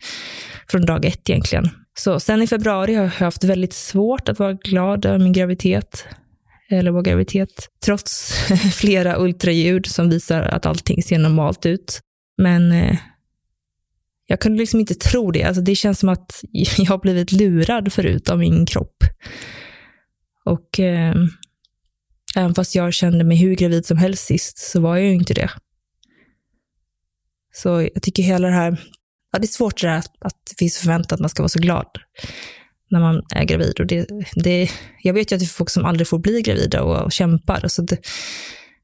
från 0.71 0.85
dag 0.85 1.05
ett 1.05 1.29
egentligen. 1.29 1.69
Så 1.99 2.19
sen 2.19 2.41
i 2.41 2.47
februari 2.47 2.95
har 2.95 3.03
jag 3.03 3.11
haft 3.11 3.43
väldigt 3.43 3.73
svårt 3.73 4.29
att 4.29 4.39
vara 4.39 4.53
glad 4.53 5.05
över 5.05 5.19
min 5.19 5.33
graviditet, 5.33 6.05
eller 6.69 6.91
vår 6.91 7.01
graviditet, 7.01 7.69
trots 7.85 8.33
flera 8.75 9.21
ultraljud 9.21 9.85
som 9.85 10.09
visar 10.09 10.41
att 10.41 10.65
allting 10.65 11.03
ser 11.03 11.19
normalt 11.19 11.65
ut. 11.65 11.99
Men 12.37 12.71
eh, 12.71 12.97
jag 14.27 14.39
kunde 14.39 14.59
liksom 14.59 14.79
inte 14.79 14.95
tro 14.95 15.31
det. 15.31 15.43
Alltså 15.43 15.61
det 15.61 15.75
känns 15.75 15.99
som 15.99 16.09
att 16.09 16.43
jag 16.51 16.85
har 16.85 16.97
blivit 16.97 17.31
lurad 17.31 17.93
förut 17.93 18.29
av 18.29 18.39
min 18.39 18.65
kropp. 18.65 19.03
Och 20.45 20.79
eh, 20.79 21.15
Även 22.37 22.55
fast 22.55 22.75
jag 22.75 22.93
kände 22.93 23.23
mig 23.23 23.37
hur 23.37 23.55
gravid 23.55 23.85
som 23.85 23.97
helst 23.97 24.25
sist, 24.25 24.57
så 24.57 24.79
var 24.79 24.97
jag 24.97 25.05
ju 25.05 25.13
inte 25.13 25.33
det. 25.33 25.49
Så 27.53 27.89
jag 27.93 28.01
tycker 28.01 28.23
hela 28.23 28.47
det 28.47 28.53
här, 28.53 28.81
ja, 29.31 29.39
det 29.39 29.45
är 29.45 29.47
svårt 29.47 29.81
det 29.81 29.87
där 29.87 29.97
att, 29.97 30.11
att 30.19 30.35
det 30.49 30.55
finns 30.59 30.77
förväntat 30.77 31.11
att 31.11 31.19
man 31.19 31.29
ska 31.29 31.43
vara 31.43 31.49
så 31.49 31.59
glad 31.59 31.87
när 32.89 32.99
man 32.99 33.21
är 33.35 33.43
gravid. 33.43 33.79
Och 33.79 33.87
det, 33.87 34.07
det, 34.35 34.69
jag 35.03 35.13
vet 35.13 35.31
ju 35.31 35.35
att 35.35 35.39
det 35.39 35.45
är 35.45 35.47
folk 35.47 35.69
som 35.69 35.85
aldrig 35.85 36.07
får 36.07 36.19
bli 36.19 36.41
gravida 36.41 36.83
och, 36.83 37.05
och 37.05 37.11
kämpar. 37.11 37.67
Så 37.67 37.81
det, 37.81 37.97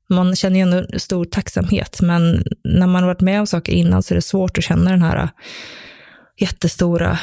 man 0.10 0.36
känner 0.36 0.56
ju 0.56 0.62
ändå 0.62 1.00
stor 1.00 1.26
tacksamhet, 1.26 2.02
men 2.02 2.44
när 2.64 2.88
man 2.88 3.04
har 3.04 3.08
varit 3.08 3.22
med 3.22 3.40
om 3.40 3.48
saker 3.48 3.74
innan 3.74 4.04
så 4.04 4.14
är 4.14 4.16
det 4.16 4.22
svårt 4.22 4.58
att 4.58 4.64
känna 4.64 4.92
den 4.92 5.02
här 5.02 5.18
äh, 5.18 5.30
jättestora 6.38 7.20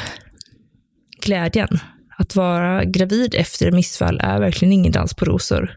glädjen. 1.21 1.79
Att 2.17 2.35
vara 2.35 2.83
gravid 2.83 3.35
efter 3.35 3.71
missfall 3.71 4.19
är 4.23 4.39
verkligen 4.39 4.73
ingen 4.73 4.91
dans 4.91 5.13
på 5.13 5.25
rosor. 5.25 5.75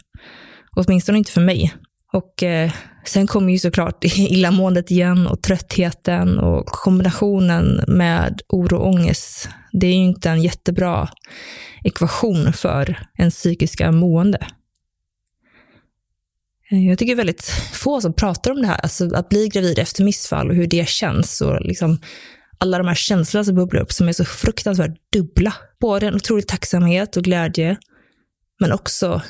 Åtminstone 0.77 1.19
inte 1.19 1.33
för 1.33 1.41
mig. 1.41 1.75
Och 2.13 2.43
eh, 2.43 2.71
sen 3.05 3.27
kommer 3.27 3.53
ju 3.53 3.59
såklart 3.59 4.05
illamåendet 4.19 4.91
igen 4.91 5.27
och 5.27 5.43
tröttheten 5.43 6.39
och 6.39 6.67
kombinationen 6.67 7.85
med 7.89 8.41
oro 8.49 8.77
och 8.77 8.89
ångest. 8.89 9.49
Det 9.73 9.87
är 9.87 9.93
ju 9.93 10.05
inte 10.05 10.31
en 10.31 10.43
jättebra 10.43 11.09
ekvation 11.85 12.53
för 12.53 12.99
en 13.15 13.31
psykiska 13.31 13.93
mående. 13.93 14.47
Eh, 16.71 16.89
jag 16.89 16.99
tycker 16.99 17.13
det 17.13 17.15
är 17.15 17.25
väldigt 17.25 17.51
få 17.73 18.01
som 18.01 18.13
pratar 18.13 18.51
om 18.51 18.61
det 18.61 18.67
här, 18.67 18.81
alltså 18.81 19.15
att 19.15 19.29
bli 19.29 19.49
gravid 19.49 19.79
efter 19.79 20.05
missfall 20.05 20.51
och 20.51 20.57
hur 20.57 20.67
det 20.67 20.89
känns 20.89 21.41
och 21.41 21.61
liksom 21.61 21.99
alla 22.59 22.79
de 22.79 22.87
här 22.87 22.95
känslorna 22.95 23.45
som 23.45 23.55
bubblar 23.55 23.81
upp 23.81 23.93
som 23.93 24.09
är 24.09 24.13
så 24.13 24.25
fruktansvärt 24.25 25.13
dubbla. 25.13 25.55
Både 25.81 26.07
en 26.07 26.15
otrolig 26.15 26.47
tacksamhet 26.47 27.17
och 27.17 27.25
glädje, 27.25 27.77
men 28.61 28.73
också 28.73 29.23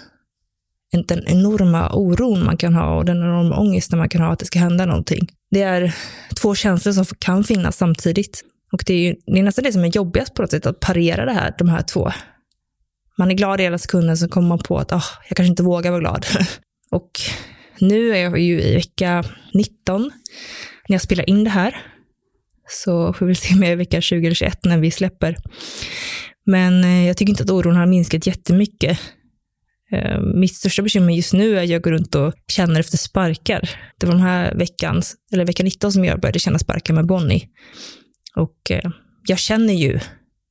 den 1.06 1.24
enorma 1.26 1.90
oron 1.92 2.44
man 2.44 2.56
kan 2.56 2.74
ha 2.74 2.96
och 2.96 3.04
den 3.04 3.16
enorma 3.16 3.56
ångesten 3.56 3.98
man 3.98 4.08
kan 4.08 4.20
ha 4.20 4.32
att 4.32 4.38
det 4.38 4.46
ska 4.46 4.58
hända 4.58 4.86
någonting. 4.86 5.28
Det 5.50 5.62
är 5.62 5.94
två 6.40 6.54
känslor 6.54 6.92
som 6.92 7.04
kan 7.18 7.44
finnas 7.44 7.76
samtidigt. 7.76 8.44
Och 8.72 8.84
det 8.86 8.94
är, 8.94 8.98
ju, 8.98 9.14
det 9.26 9.38
är 9.38 9.42
nästan 9.42 9.64
det 9.64 9.72
som 9.72 9.84
är 9.84 9.88
jobbigast 9.88 10.34
på 10.34 10.42
något 10.42 10.50
sätt, 10.50 10.66
att 10.66 10.80
parera 10.80 11.24
det 11.24 11.32
här, 11.32 11.54
de 11.58 11.68
här 11.68 11.82
två. 11.82 12.12
Man 13.18 13.30
är 13.30 13.34
glad 13.34 13.60
i 13.60 13.62
hela 13.62 13.78
sekunden, 13.78 14.16
så 14.16 14.28
kommer 14.28 14.48
man 14.48 14.58
på 14.58 14.78
att 14.78 14.92
oh, 14.92 15.04
jag 15.28 15.36
kanske 15.36 15.50
inte 15.50 15.62
vågar 15.62 15.90
vara 15.90 16.00
glad. 16.00 16.26
och 16.90 17.10
nu 17.80 18.10
är 18.16 18.22
jag 18.22 18.38
ju 18.38 18.62
i 18.62 18.74
vecka 18.74 19.24
19 19.54 20.02
när 20.88 20.94
jag 20.94 21.02
spelar 21.02 21.30
in 21.30 21.44
det 21.44 21.50
här. 21.50 21.76
Så 22.68 23.12
får 23.12 23.26
vi 23.26 23.34
se 23.34 23.54
om 23.54 23.62
jag 23.62 23.68
är 23.68 23.72
i 23.72 23.76
vecka 23.76 24.00
20 24.00 24.26
eller 24.26 24.34
21 24.34 24.64
när 24.64 24.78
vi 24.78 24.90
släpper. 24.90 25.36
Men 26.46 26.84
eh, 26.84 27.06
jag 27.06 27.16
tycker 27.16 27.30
inte 27.30 27.42
att 27.42 27.50
oron 27.50 27.76
har 27.76 27.86
minskat 27.86 28.26
jättemycket. 28.26 28.98
Eh, 29.92 30.20
mitt 30.20 30.54
största 30.54 30.82
bekymmer 30.82 31.12
just 31.12 31.32
nu 31.32 31.58
är 31.58 31.62
att 31.62 31.68
jag 31.68 31.82
går 31.82 31.90
runt 31.90 32.14
och 32.14 32.34
känner 32.48 32.80
efter 32.80 32.96
sparkar. 32.96 33.70
Det 33.98 34.06
var 34.06 34.14
den 34.14 34.22
här 34.22 34.54
veckan, 34.54 35.02
eller 35.32 35.44
vecka 35.44 35.62
19 35.62 35.92
som 35.92 36.04
jag 36.04 36.20
började 36.20 36.38
känna 36.38 36.58
sparkar 36.58 36.94
med 36.94 37.06
Bonnie. 37.06 37.48
Och 38.36 38.70
eh, 38.70 38.90
jag 39.26 39.38
känner 39.38 39.74
ju, 39.74 40.00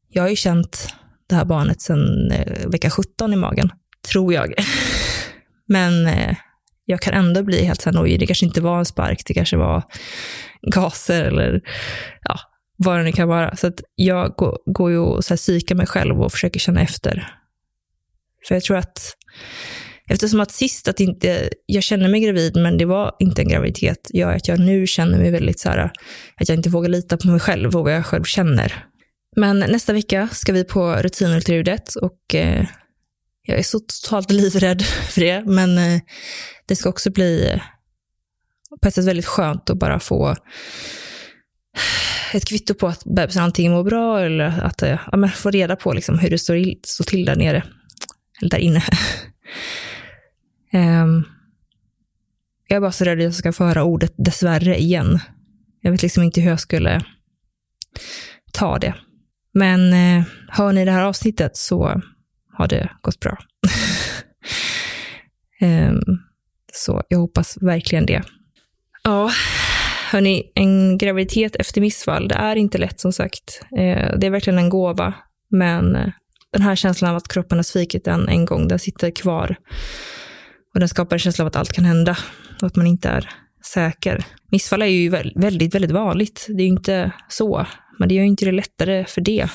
jag 0.09 0.23
har 0.23 0.29
ju 0.29 0.35
känt 0.35 0.87
det 1.27 1.35
här 1.35 1.45
barnet 1.45 1.81
sedan 1.81 2.33
vecka 2.67 2.89
17 2.89 3.33
i 3.33 3.35
magen, 3.35 3.69
tror 4.11 4.33
jag. 4.33 4.53
Men 5.73 6.07
eh, 6.07 6.35
jag 6.85 7.01
kan 7.01 7.13
ändå 7.13 7.43
bli 7.43 7.65
helt 7.65 7.81
såhär 7.81 7.95
nojig. 7.95 8.19
Det 8.19 8.25
kanske 8.25 8.45
inte 8.45 8.61
var 8.61 8.79
en 8.79 8.85
spark, 8.85 9.23
det 9.25 9.33
kanske 9.33 9.57
var 9.57 9.83
gaser 10.71 11.23
eller 11.23 11.61
ja, 12.23 12.39
vad 12.77 12.97
det 12.97 13.03
nu 13.03 13.11
kan 13.11 13.27
vara. 13.27 13.55
Så 13.55 13.67
att 13.67 13.81
jag 13.95 14.33
går, 14.37 14.57
går 14.65 14.91
ju 14.91 14.97
och 14.97 15.25
så 15.25 15.33
här 15.33 15.37
psykar 15.37 15.75
mig 15.75 15.87
själv 15.87 16.21
och 16.21 16.31
försöker 16.31 16.59
känna 16.59 16.81
efter. 16.81 17.27
För 18.47 18.55
jag 18.55 18.63
tror 18.63 18.77
att 18.77 19.15
Eftersom 20.09 20.39
att 20.39 20.51
sist 20.51 20.87
att 20.87 20.99
inte, 20.99 21.49
jag 21.65 21.83
kände 21.83 22.07
mig 22.07 22.21
gravid, 22.21 22.55
men 22.55 22.77
det 22.77 22.85
var 22.85 23.15
inte 23.19 23.41
en 23.41 23.47
graviditet, 23.47 24.09
gör 24.13 24.33
att 24.33 24.47
jag 24.47 24.59
nu 24.59 24.87
känner 24.87 25.17
mig 25.17 25.31
väldigt 25.31 25.59
så 25.59 25.69
här, 25.69 25.91
att 26.35 26.49
jag 26.49 26.57
inte 26.57 26.69
vågar 26.69 26.89
lita 26.89 27.17
på 27.17 27.27
mig 27.27 27.39
själv 27.39 27.75
och 27.75 27.83
vad 27.83 27.95
jag 27.95 28.05
själv 28.05 28.23
känner. 28.23 28.85
Men 29.35 29.59
nästa 29.59 29.93
vecka 29.93 30.29
ska 30.31 30.53
vi 30.53 30.63
på 30.63 30.95
rutinultraljudet 30.95 31.95
och 31.95 32.35
eh, 32.35 32.65
jag 33.45 33.59
är 33.59 33.63
så 33.63 33.79
totalt 33.79 34.31
livrädd 34.31 34.81
för 34.81 35.21
det, 35.21 35.43
men 35.45 35.77
eh, 35.77 36.01
det 36.65 36.75
ska 36.75 36.89
också 36.89 37.11
bli 37.11 37.51
eh, 37.51 37.61
på 38.81 38.87
ett 38.87 38.93
sätt 38.93 39.05
väldigt 39.05 39.25
skönt 39.25 39.69
att 39.69 39.79
bara 39.79 39.99
få 39.99 40.29
eh, 40.29 40.35
ett 42.35 42.45
kvitto 42.45 42.73
på 42.73 42.87
att 42.87 43.03
bebisen 43.05 43.43
antingen 43.43 43.71
mår 43.71 43.83
bra 43.83 44.19
eller 44.19 44.61
att 44.61 44.81
ja, 44.81 45.17
men 45.17 45.29
få 45.29 45.49
reda 45.49 45.75
på 45.75 45.93
liksom 45.93 46.19
hur 46.19 46.29
det 46.29 46.37
står, 46.37 46.85
står 46.85 47.05
till 47.05 47.25
där 47.25 47.35
nere, 47.35 47.63
eller 48.41 48.49
där 48.49 48.57
inne. 48.57 48.83
um, 50.73 51.25
jag 52.67 52.75
är 52.77 52.81
bara 52.81 52.91
så 52.91 53.05
rädd 53.05 53.17
att 53.17 53.23
jag 53.23 53.33
ska 53.33 53.53
få 53.53 53.63
höra 53.63 53.83
ordet 53.83 54.13
dessvärre 54.17 54.79
igen. 54.79 55.19
Jag 55.81 55.91
vet 55.91 56.01
liksom 56.01 56.23
inte 56.23 56.41
hur 56.41 56.49
jag 56.49 56.59
skulle 56.59 57.01
ta 58.51 58.79
det. 58.79 58.95
Men 59.53 59.93
eh, 59.93 60.25
hör 60.49 60.73
ni 60.73 60.85
det 60.85 60.91
här 60.91 61.03
avsnittet 61.03 61.57
så 61.57 62.01
har 62.53 62.67
det 62.67 62.89
gått 63.01 63.19
bra. 63.19 63.37
um, 65.61 66.01
så 66.73 67.03
jag 67.09 67.19
hoppas 67.19 67.57
verkligen 67.61 68.05
det. 68.05 68.21
Ja, 69.03 69.31
hörni, 70.11 70.51
en 70.55 70.97
graviditet 70.97 71.55
efter 71.55 71.81
missfall, 71.81 72.27
det 72.27 72.35
är 72.35 72.55
inte 72.55 72.77
lätt 72.77 72.99
som 72.99 73.13
sagt. 73.13 73.61
Eh, 73.77 74.17
det 74.17 74.27
är 74.27 74.29
verkligen 74.29 74.59
en 74.59 74.69
gåva, 74.69 75.13
men 75.49 75.95
eh, 75.95 76.09
den 76.53 76.61
här 76.61 76.75
känslan 76.75 77.11
av 77.11 77.17
att 77.17 77.27
kroppen 77.27 77.57
har 77.57 77.63
svikit 77.63 78.05
den 78.05 78.29
en 78.29 78.45
gång, 78.45 78.67
den 78.67 78.79
sitter 78.79 79.11
kvar. 79.11 79.55
Och 80.73 80.79
den 80.79 80.89
skapar 80.89 81.15
en 81.15 81.19
känsla 81.19 81.43
av 81.43 81.47
att 81.47 81.55
allt 81.55 81.73
kan 81.73 81.85
hända 81.85 82.17
och 82.61 82.67
att 82.67 82.75
man 82.75 82.87
inte 82.87 83.09
är 83.09 83.29
säker. 83.65 84.25
Missfall 84.51 84.81
är 84.81 84.85
ju 84.85 85.09
väldigt, 85.35 85.75
väldigt 85.75 85.91
vanligt. 85.91 86.45
Det 86.47 86.61
är 86.61 86.65
ju 86.65 86.73
inte 86.73 87.11
så, 87.29 87.65
men 87.99 88.09
det 88.09 88.15
gör 88.15 88.21
ju 88.21 88.27
inte 88.27 88.45
det 88.45 88.51
lättare 88.51 89.05
för 89.05 89.21
det. 89.21 89.49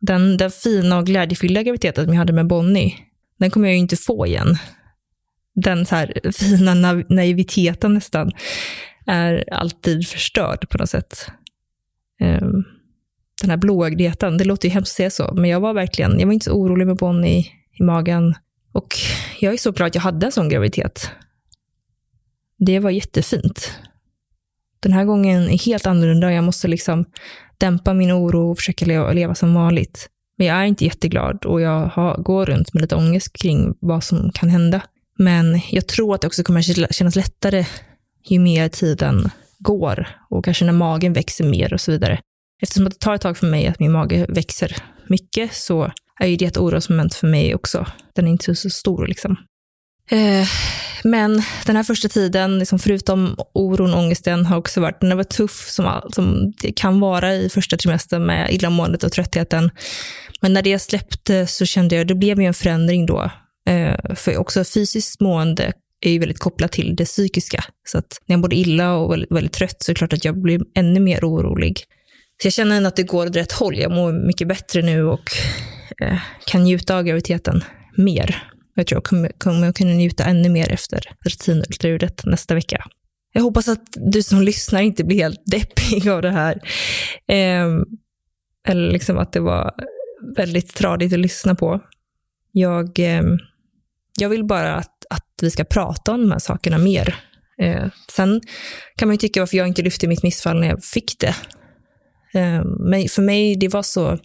Den, 0.00 0.36
den 0.36 0.50
fina 0.50 0.98
och 0.98 1.06
glädjefyllda 1.06 1.62
graviditeten 1.62 2.04
som 2.04 2.14
jag 2.14 2.18
hade 2.18 2.32
med 2.32 2.46
Bonnie, 2.46 2.94
den 3.38 3.50
kommer 3.50 3.68
jag 3.68 3.74
ju 3.74 3.80
inte 3.80 3.96
få 3.96 4.26
igen 4.26 4.58
den 5.62 5.86
så 5.86 5.94
här 5.94 6.32
fina 6.32 6.74
naiviteten 7.08 7.94
nästan 7.94 8.30
är 9.06 9.54
alltid 9.54 10.08
förstörd 10.08 10.68
på 10.68 10.78
något 10.78 10.90
sätt. 10.90 11.26
Um, 12.20 12.64
den 13.40 13.50
här 13.50 13.56
blåögdheten, 13.56 14.38
det 14.38 14.44
låter 14.44 14.68
ju 14.68 14.74
hemskt 14.74 14.92
att 14.92 14.96
säga 14.96 15.10
så, 15.10 15.34
men 15.34 15.50
jag 15.50 15.60
var 15.60 15.74
verkligen, 15.74 16.20
jag 16.20 16.26
var 16.26 16.32
inte 16.32 16.44
så 16.44 16.52
orolig 16.52 16.86
med 16.86 16.96
Bonnie 16.96 17.46
i 17.80 17.82
magen. 17.82 18.34
Och 18.72 18.94
jag 19.40 19.52
är 19.52 19.56
så 19.56 19.72
glad 19.72 19.86
att 19.86 19.94
jag 19.94 20.02
hade 20.02 20.26
en 20.26 20.32
sån 20.32 20.48
graviditet. 20.48 21.10
Det 22.58 22.78
var 22.78 22.90
jättefint. 22.90 23.72
Den 24.80 24.92
här 24.92 25.04
gången 25.04 25.50
är 25.50 25.58
helt 25.58 25.86
annorlunda 25.86 26.26
och 26.26 26.32
jag 26.32 26.44
måste 26.44 26.68
liksom 26.68 27.04
dämpa 27.58 27.94
min 27.94 28.12
oro 28.12 28.50
och 28.50 28.58
försöka 28.58 28.86
leva, 28.86 29.12
leva 29.12 29.34
som 29.34 29.54
vanligt. 29.54 30.08
Men 30.38 30.46
jag 30.46 30.56
är 30.56 30.64
inte 30.64 30.84
jätteglad 30.84 31.44
och 31.44 31.60
jag 31.60 31.86
har, 31.86 32.22
går 32.22 32.46
runt 32.46 32.74
med 32.74 32.80
lite 32.80 32.96
ångest 32.96 33.32
kring 33.32 33.74
vad 33.80 34.04
som 34.04 34.30
kan 34.34 34.48
hända. 34.48 34.80
Men 35.18 35.60
jag 35.70 35.86
tror 35.86 36.14
att 36.14 36.20
det 36.20 36.26
också 36.26 36.42
kommer 36.42 36.92
kännas 36.92 37.16
lättare 37.16 37.66
ju 38.24 38.38
mer 38.38 38.68
tiden 38.68 39.30
går 39.58 40.08
och 40.30 40.44
kanske 40.44 40.64
när 40.64 40.72
magen 40.72 41.12
växer 41.12 41.44
mer 41.44 41.72
och 41.72 41.80
så 41.80 41.92
vidare. 41.92 42.20
Eftersom 42.62 42.84
det 42.84 42.98
tar 42.98 43.14
ett 43.14 43.20
tag 43.20 43.36
för 43.36 43.46
mig 43.46 43.66
att 43.66 43.80
min 43.80 43.92
mage 43.92 44.26
växer 44.28 44.76
mycket 45.06 45.54
så 45.54 45.92
är 46.20 46.26
ju 46.26 46.36
det 46.36 46.44
ett 46.44 46.56
orosmoment 46.56 47.14
för 47.14 47.26
mig 47.26 47.54
också. 47.54 47.86
Den 48.14 48.26
är 48.26 48.30
inte 48.30 48.54
så 48.54 48.70
stor 48.70 49.06
liksom. 49.06 49.36
Eh, 50.10 50.48
men 51.04 51.42
den 51.66 51.76
här 51.76 51.82
första 51.82 52.08
tiden, 52.08 52.58
liksom 52.58 52.78
förutom 52.78 53.36
oron 53.54 53.94
och 53.94 54.00
ångesten, 54.00 54.46
har 54.46 54.56
också 54.56 54.80
varit, 54.80 55.00
den 55.00 55.10
har 55.10 55.16
varit 55.16 55.30
tuff 55.30 55.68
som, 55.68 56.00
som 56.12 56.52
det 56.60 56.72
kan 56.72 57.00
vara 57.00 57.34
i 57.34 57.48
första 57.48 57.76
trimestern 57.76 58.26
med 58.26 58.52
illamåendet 58.52 59.04
och 59.04 59.12
tröttheten. 59.12 59.70
Men 60.40 60.52
när 60.52 60.62
det 60.62 60.78
släppte 60.78 61.36
eh, 61.36 61.46
så 61.46 61.66
kände 61.66 61.96
jag, 61.96 62.06
det 62.06 62.14
blev 62.14 62.40
ju 62.40 62.46
en 62.46 62.54
förändring 62.54 63.06
då 63.06 63.30
Eh, 63.68 64.14
för 64.14 64.36
också 64.36 64.64
fysiskt 64.64 65.20
mående 65.20 65.72
är 66.00 66.10
ju 66.10 66.18
väldigt 66.18 66.38
kopplat 66.38 66.72
till 66.72 66.96
det 66.96 67.04
psykiska. 67.04 67.64
Så 67.88 67.98
att 67.98 68.20
när 68.26 68.34
jag 68.34 68.40
mår 68.40 68.54
illa 68.54 68.94
och 68.94 69.12
väldigt, 69.12 69.32
väldigt 69.32 69.52
trött 69.52 69.82
så 69.82 69.90
är 69.90 69.94
det 69.94 69.98
klart 69.98 70.12
att 70.12 70.24
jag 70.24 70.42
blir 70.42 70.60
ännu 70.74 71.00
mer 71.00 71.24
orolig. 71.24 71.78
Så 72.42 72.46
jag 72.46 72.52
känner 72.52 72.76
ändå 72.76 72.88
att 72.88 72.96
det 72.96 73.02
går 73.02 73.26
åt 73.26 73.36
rätt 73.36 73.52
håll. 73.52 73.78
Jag 73.78 73.92
mår 73.92 74.26
mycket 74.26 74.48
bättre 74.48 74.82
nu 74.82 75.04
och 75.04 75.30
eh, 76.02 76.18
kan 76.46 76.64
njuta 76.64 76.96
av 76.96 77.02
graviditeten 77.02 77.64
mer. 77.96 78.52
Jag 78.78 78.86
tror 78.86 78.96
jag 78.96 79.04
kommer, 79.04 79.32
kommer 79.38 79.72
kunna 79.72 79.90
njuta 79.90 80.24
ännu 80.24 80.48
mer 80.48 80.72
efter 80.72 81.00
rutinultraljudet 81.24 82.24
nästa 82.24 82.54
vecka. 82.54 82.84
Jag 83.32 83.42
hoppas 83.42 83.68
att 83.68 83.86
du 83.96 84.22
som 84.22 84.42
lyssnar 84.42 84.80
inte 84.80 85.04
blir 85.04 85.18
helt 85.18 85.42
deppig 85.46 86.08
av 86.08 86.22
det 86.22 86.30
här. 86.30 86.60
Eh, 87.28 87.66
eller 88.68 88.90
liksom 88.90 89.18
att 89.18 89.32
det 89.32 89.40
var 89.40 89.74
väldigt 90.36 90.74
tradigt 90.74 91.12
att 91.12 91.18
lyssna 91.18 91.54
på. 91.54 91.80
Jag 92.52 92.98
eh, 92.98 93.22
jag 94.20 94.28
vill 94.28 94.44
bara 94.44 94.74
att, 94.74 95.04
att 95.10 95.26
vi 95.42 95.50
ska 95.50 95.64
prata 95.64 96.12
om 96.12 96.20
de 96.20 96.32
här 96.32 96.38
sakerna 96.38 96.78
mer. 96.78 97.14
Eh, 97.62 97.86
sen 98.10 98.40
kan 98.96 99.08
man 99.08 99.14
ju 99.14 99.18
tycka 99.18 99.40
varför 99.40 99.56
jag 99.56 99.68
inte 99.68 99.82
lyfte 99.82 100.08
mitt 100.08 100.22
missfall 100.22 100.60
när 100.60 100.68
jag 100.68 100.84
fick 100.84 101.16
det. 101.20 101.34
Eh, 102.40 102.64
men 102.64 103.08
för 103.08 103.22
mig, 103.22 103.56
det 103.56 103.68
var, 103.68 103.82
så, 103.82 104.18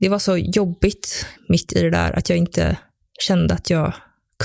det 0.00 0.08
var 0.08 0.18
så 0.18 0.36
jobbigt 0.36 1.26
mitt 1.48 1.72
i 1.72 1.82
det 1.82 1.90
där 1.90 2.12
att 2.12 2.28
jag 2.28 2.38
inte 2.38 2.76
kände 3.18 3.54
att 3.54 3.70
jag 3.70 3.94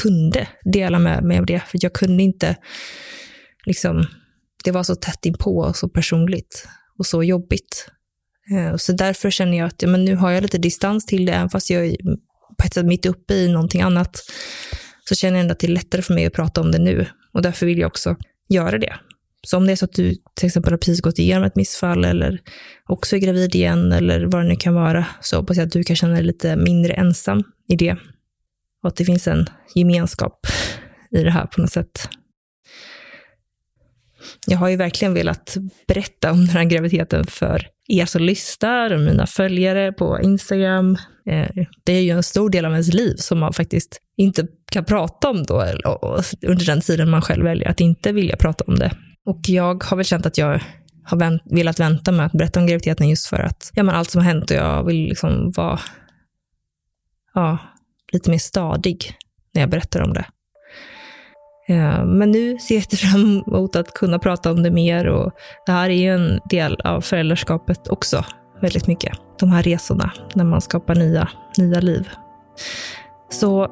kunde 0.01 0.47
dela 0.63 0.99
med 0.99 1.23
mig 1.23 1.39
av 1.39 1.45
det. 1.45 1.59
För 1.59 1.79
jag 1.81 1.93
kunde 1.93 2.23
inte, 2.23 2.55
liksom, 3.65 4.05
det 4.63 4.71
var 4.71 4.83
så 4.83 4.95
tätt 4.95 5.25
inpå 5.25 5.57
och 5.57 5.75
så 5.75 5.89
personligt 5.89 6.67
och 6.97 7.05
så 7.05 7.23
jobbigt. 7.23 7.87
Eh, 8.51 8.75
så 8.75 8.91
därför 8.91 9.29
känner 9.29 9.57
jag 9.57 9.67
att 9.67 9.81
ja, 9.81 9.87
men 9.87 10.05
nu 10.05 10.15
har 10.15 10.31
jag 10.31 10.41
lite 10.41 10.57
distans 10.57 11.05
till 11.05 11.25
det, 11.25 11.33
även 11.33 11.49
fast 11.49 11.69
jag 11.69 11.85
är 11.85 11.95
på 12.57 12.65
ett 12.65 12.73
sätt 12.73 12.85
mitt 12.85 13.05
uppe 13.05 13.33
i 13.33 13.47
någonting 13.47 13.81
annat, 13.81 14.23
så 15.09 15.15
känner 15.15 15.37
jag 15.37 15.41
ändå 15.41 15.51
att 15.51 15.59
det 15.59 15.67
är 15.67 15.71
lättare 15.71 16.01
för 16.01 16.13
mig 16.13 16.25
att 16.25 16.33
prata 16.33 16.61
om 16.61 16.71
det 16.71 16.79
nu. 16.79 17.05
Och 17.33 17.41
därför 17.41 17.65
vill 17.65 17.79
jag 17.79 17.87
också 17.87 18.15
göra 18.49 18.77
det. 18.77 18.95
Så 19.47 19.57
om 19.57 19.65
det 19.65 19.71
är 19.71 19.75
så 19.75 19.85
att 19.85 19.93
du 19.93 20.15
till 20.35 20.45
exempel 20.45 20.73
har 20.73 20.77
precis 20.77 21.01
gått 21.01 21.19
igenom 21.19 21.43
ett 21.43 21.55
missfall 21.55 22.05
eller 22.05 22.39
också 22.87 23.15
är 23.15 23.19
gravid 23.19 23.55
igen 23.55 23.91
eller 23.91 24.25
vad 24.25 24.41
det 24.41 24.47
nu 24.47 24.55
kan 24.55 24.73
vara, 24.73 25.05
så 25.21 25.37
hoppas 25.37 25.57
jag 25.57 25.65
att 25.65 25.71
du 25.71 25.83
kan 25.83 25.95
känna 25.95 26.13
dig 26.13 26.23
lite 26.23 26.55
mindre 26.55 26.93
ensam 26.93 27.43
i 27.67 27.75
det. 27.75 27.97
Och 28.83 28.87
att 28.87 28.95
det 28.95 29.05
finns 29.05 29.27
en 29.27 29.45
gemenskap 29.75 30.47
i 31.11 31.23
det 31.23 31.31
här 31.31 31.45
på 31.45 31.61
något 31.61 31.71
sätt. 31.71 32.09
Jag 34.47 34.57
har 34.57 34.69
ju 34.69 34.75
verkligen 34.75 35.13
velat 35.13 35.57
berätta 35.87 36.31
om 36.31 36.37
den 36.37 36.49
här 36.49 36.63
graviditeten 36.63 37.25
för 37.25 37.67
er 37.87 38.05
som 38.05 38.21
lyssnar 38.21 38.93
och 38.93 38.99
mina 38.99 39.27
följare 39.27 39.91
på 39.91 40.19
Instagram. 40.21 40.97
Eh, 41.25 41.65
det 41.83 41.93
är 41.93 42.01
ju 42.01 42.09
en 42.09 42.23
stor 42.23 42.49
del 42.49 42.65
av 42.65 42.71
ens 42.71 42.93
liv 42.93 43.15
som 43.17 43.39
man 43.39 43.53
faktiskt 43.53 44.01
inte 44.17 44.47
kan 44.71 44.85
prata 44.85 45.29
om 45.29 45.43
då, 45.43 45.65
under 46.41 46.65
den 46.65 46.81
tiden 46.81 47.09
man 47.09 47.21
själv 47.21 47.43
väljer 47.43 47.69
att 47.69 47.79
inte 47.79 48.11
vilja 48.11 48.35
prata 48.35 48.63
om 48.67 48.79
det. 48.79 48.91
Och 49.25 49.39
jag 49.47 49.83
har 49.83 49.97
väl 49.97 50.05
känt 50.05 50.25
att 50.25 50.37
jag 50.37 50.61
har 51.03 51.17
vänt, 51.17 51.41
velat 51.45 51.79
vänta 51.79 52.11
med 52.11 52.25
att 52.25 52.31
berätta 52.31 52.59
om 52.59 52.67
graviditeten 52.67 53.09
just 53.09 53.27
för 53.27 53.39
att 53.39 53.71
ja, 53.75 53.83
men 53.83 53.95
allt 53.95 54.09
som 54.09 54.21
har 54.21 54.33
hänt 54.33 54.51
och 54.51 54.57
jag 54.57 54.83
vill 54.83 54.95
liksom 54.95 55.51
vara 55.51 55.79
ja, 57.33 57.57
lite 58.11 58.29
mer 58.29 58.37
stadig 58.37 59.13
när 59.53 59.61
jag 59.61 59.69
berättar 59.69 60.01
om 60.01 60.13
det. 60.13 60.25
Eh, 61.69 62.05
men 62.05 62.31
nu 62.31 62.57
ser 62.57 62.75
jag 62.75 62.99
fram 62.99 63.43
emot 63.47 63.75
att 63.75 63.93
kunna 63.93 64.19
prata 64.19 64.51
om 64.51 64.63
det 64.63 64.71
mer 64.71 65.07
och 65.07 65.31
det 65.65 65.71
här 65.71 65.89
är 65.89 66.13
en 66.13 66.39
del 66.49 66.81
av 66.83 67.01
föräldraskapet 67.01 67.87
också, 67.87 68.25
väldigt 68.61 68.87
mycket. 68.87 69.17
De 69.39 69.51
här 69.51 69.63
resorna 69.63 70.11
när 70.33 70.43
man 70.43 70.61
skapar 70.61 70.95
nya, 70.95 71.29
nya 71.57 71.79
liv. 71.79 72.09
Så 73.29 73.71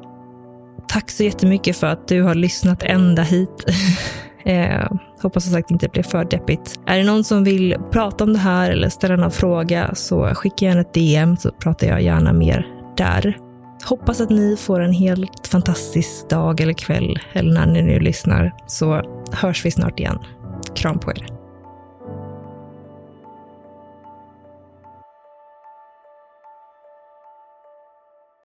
tack 0.88 1.10
så 1.10 1.24
jättemycket 1.24 1.76
för 1.76 1.86
att 1.86 2.08
du 2.08 2.22
har 2.22 2.34
lyssnat 2.34 2.82
ända 2.82 3.22
hit. 3.22 3.64
eh, 4.44 4.90
hoppas 5.22 5.44
som 5.44 5.52
sagt 5.52 5.70
inte 5.70 5.86
det 5.86 5.92
blev 5.92 6.02
för 6.02 6.24
deppigt. 6.24 6.80
Är 6.86 6.98
det 6.98 7.04
någon 7.04 7.24
som 7.24 7.44
vill 7.44 7.76
prata 7.90 8.24
om 8.24 8.32
det 8.32 8.38
här 8.38 8.70
eller 8.70 8.88
ställa 8.88 9.16
någon 9.16 9.30
fråga 9.30 9.94
så 9.94 10.34
skicka 10.34 10.64
gärna 10.64 10.80
ett 10.80 10.94
DM 10.94 11.36
så 11.36 11.50
pratar 11.50 11.86
jag 11.86 12.02
gärna 12.02 12.32
mer 12.32 12.66
där. 12.96 13.47
Hoppas 13.84 14.20
att 14.20 14.30
ni 14.30 14.56
får 14.56 14.80
en 14.80 14.92
helt 14.92 15.46
fantastisk 15.46 16.30
dag 16.30 16.60
eller 16.60 16.72
kväll 16.72 17.18
eller 17.32 17.52
när 17.54 17.66
ni 17.66 17.82
nu 17.82 18.00
lyssnar 18.00 18.54
så 18.66 19.02
hörs 19.32 19.64
vi 19.64 19.70
snart 19.70 20.00
igen. 20.00 20.18
Kram 20.74 20.98
på 20.98 21.10
er. 21.10 21.37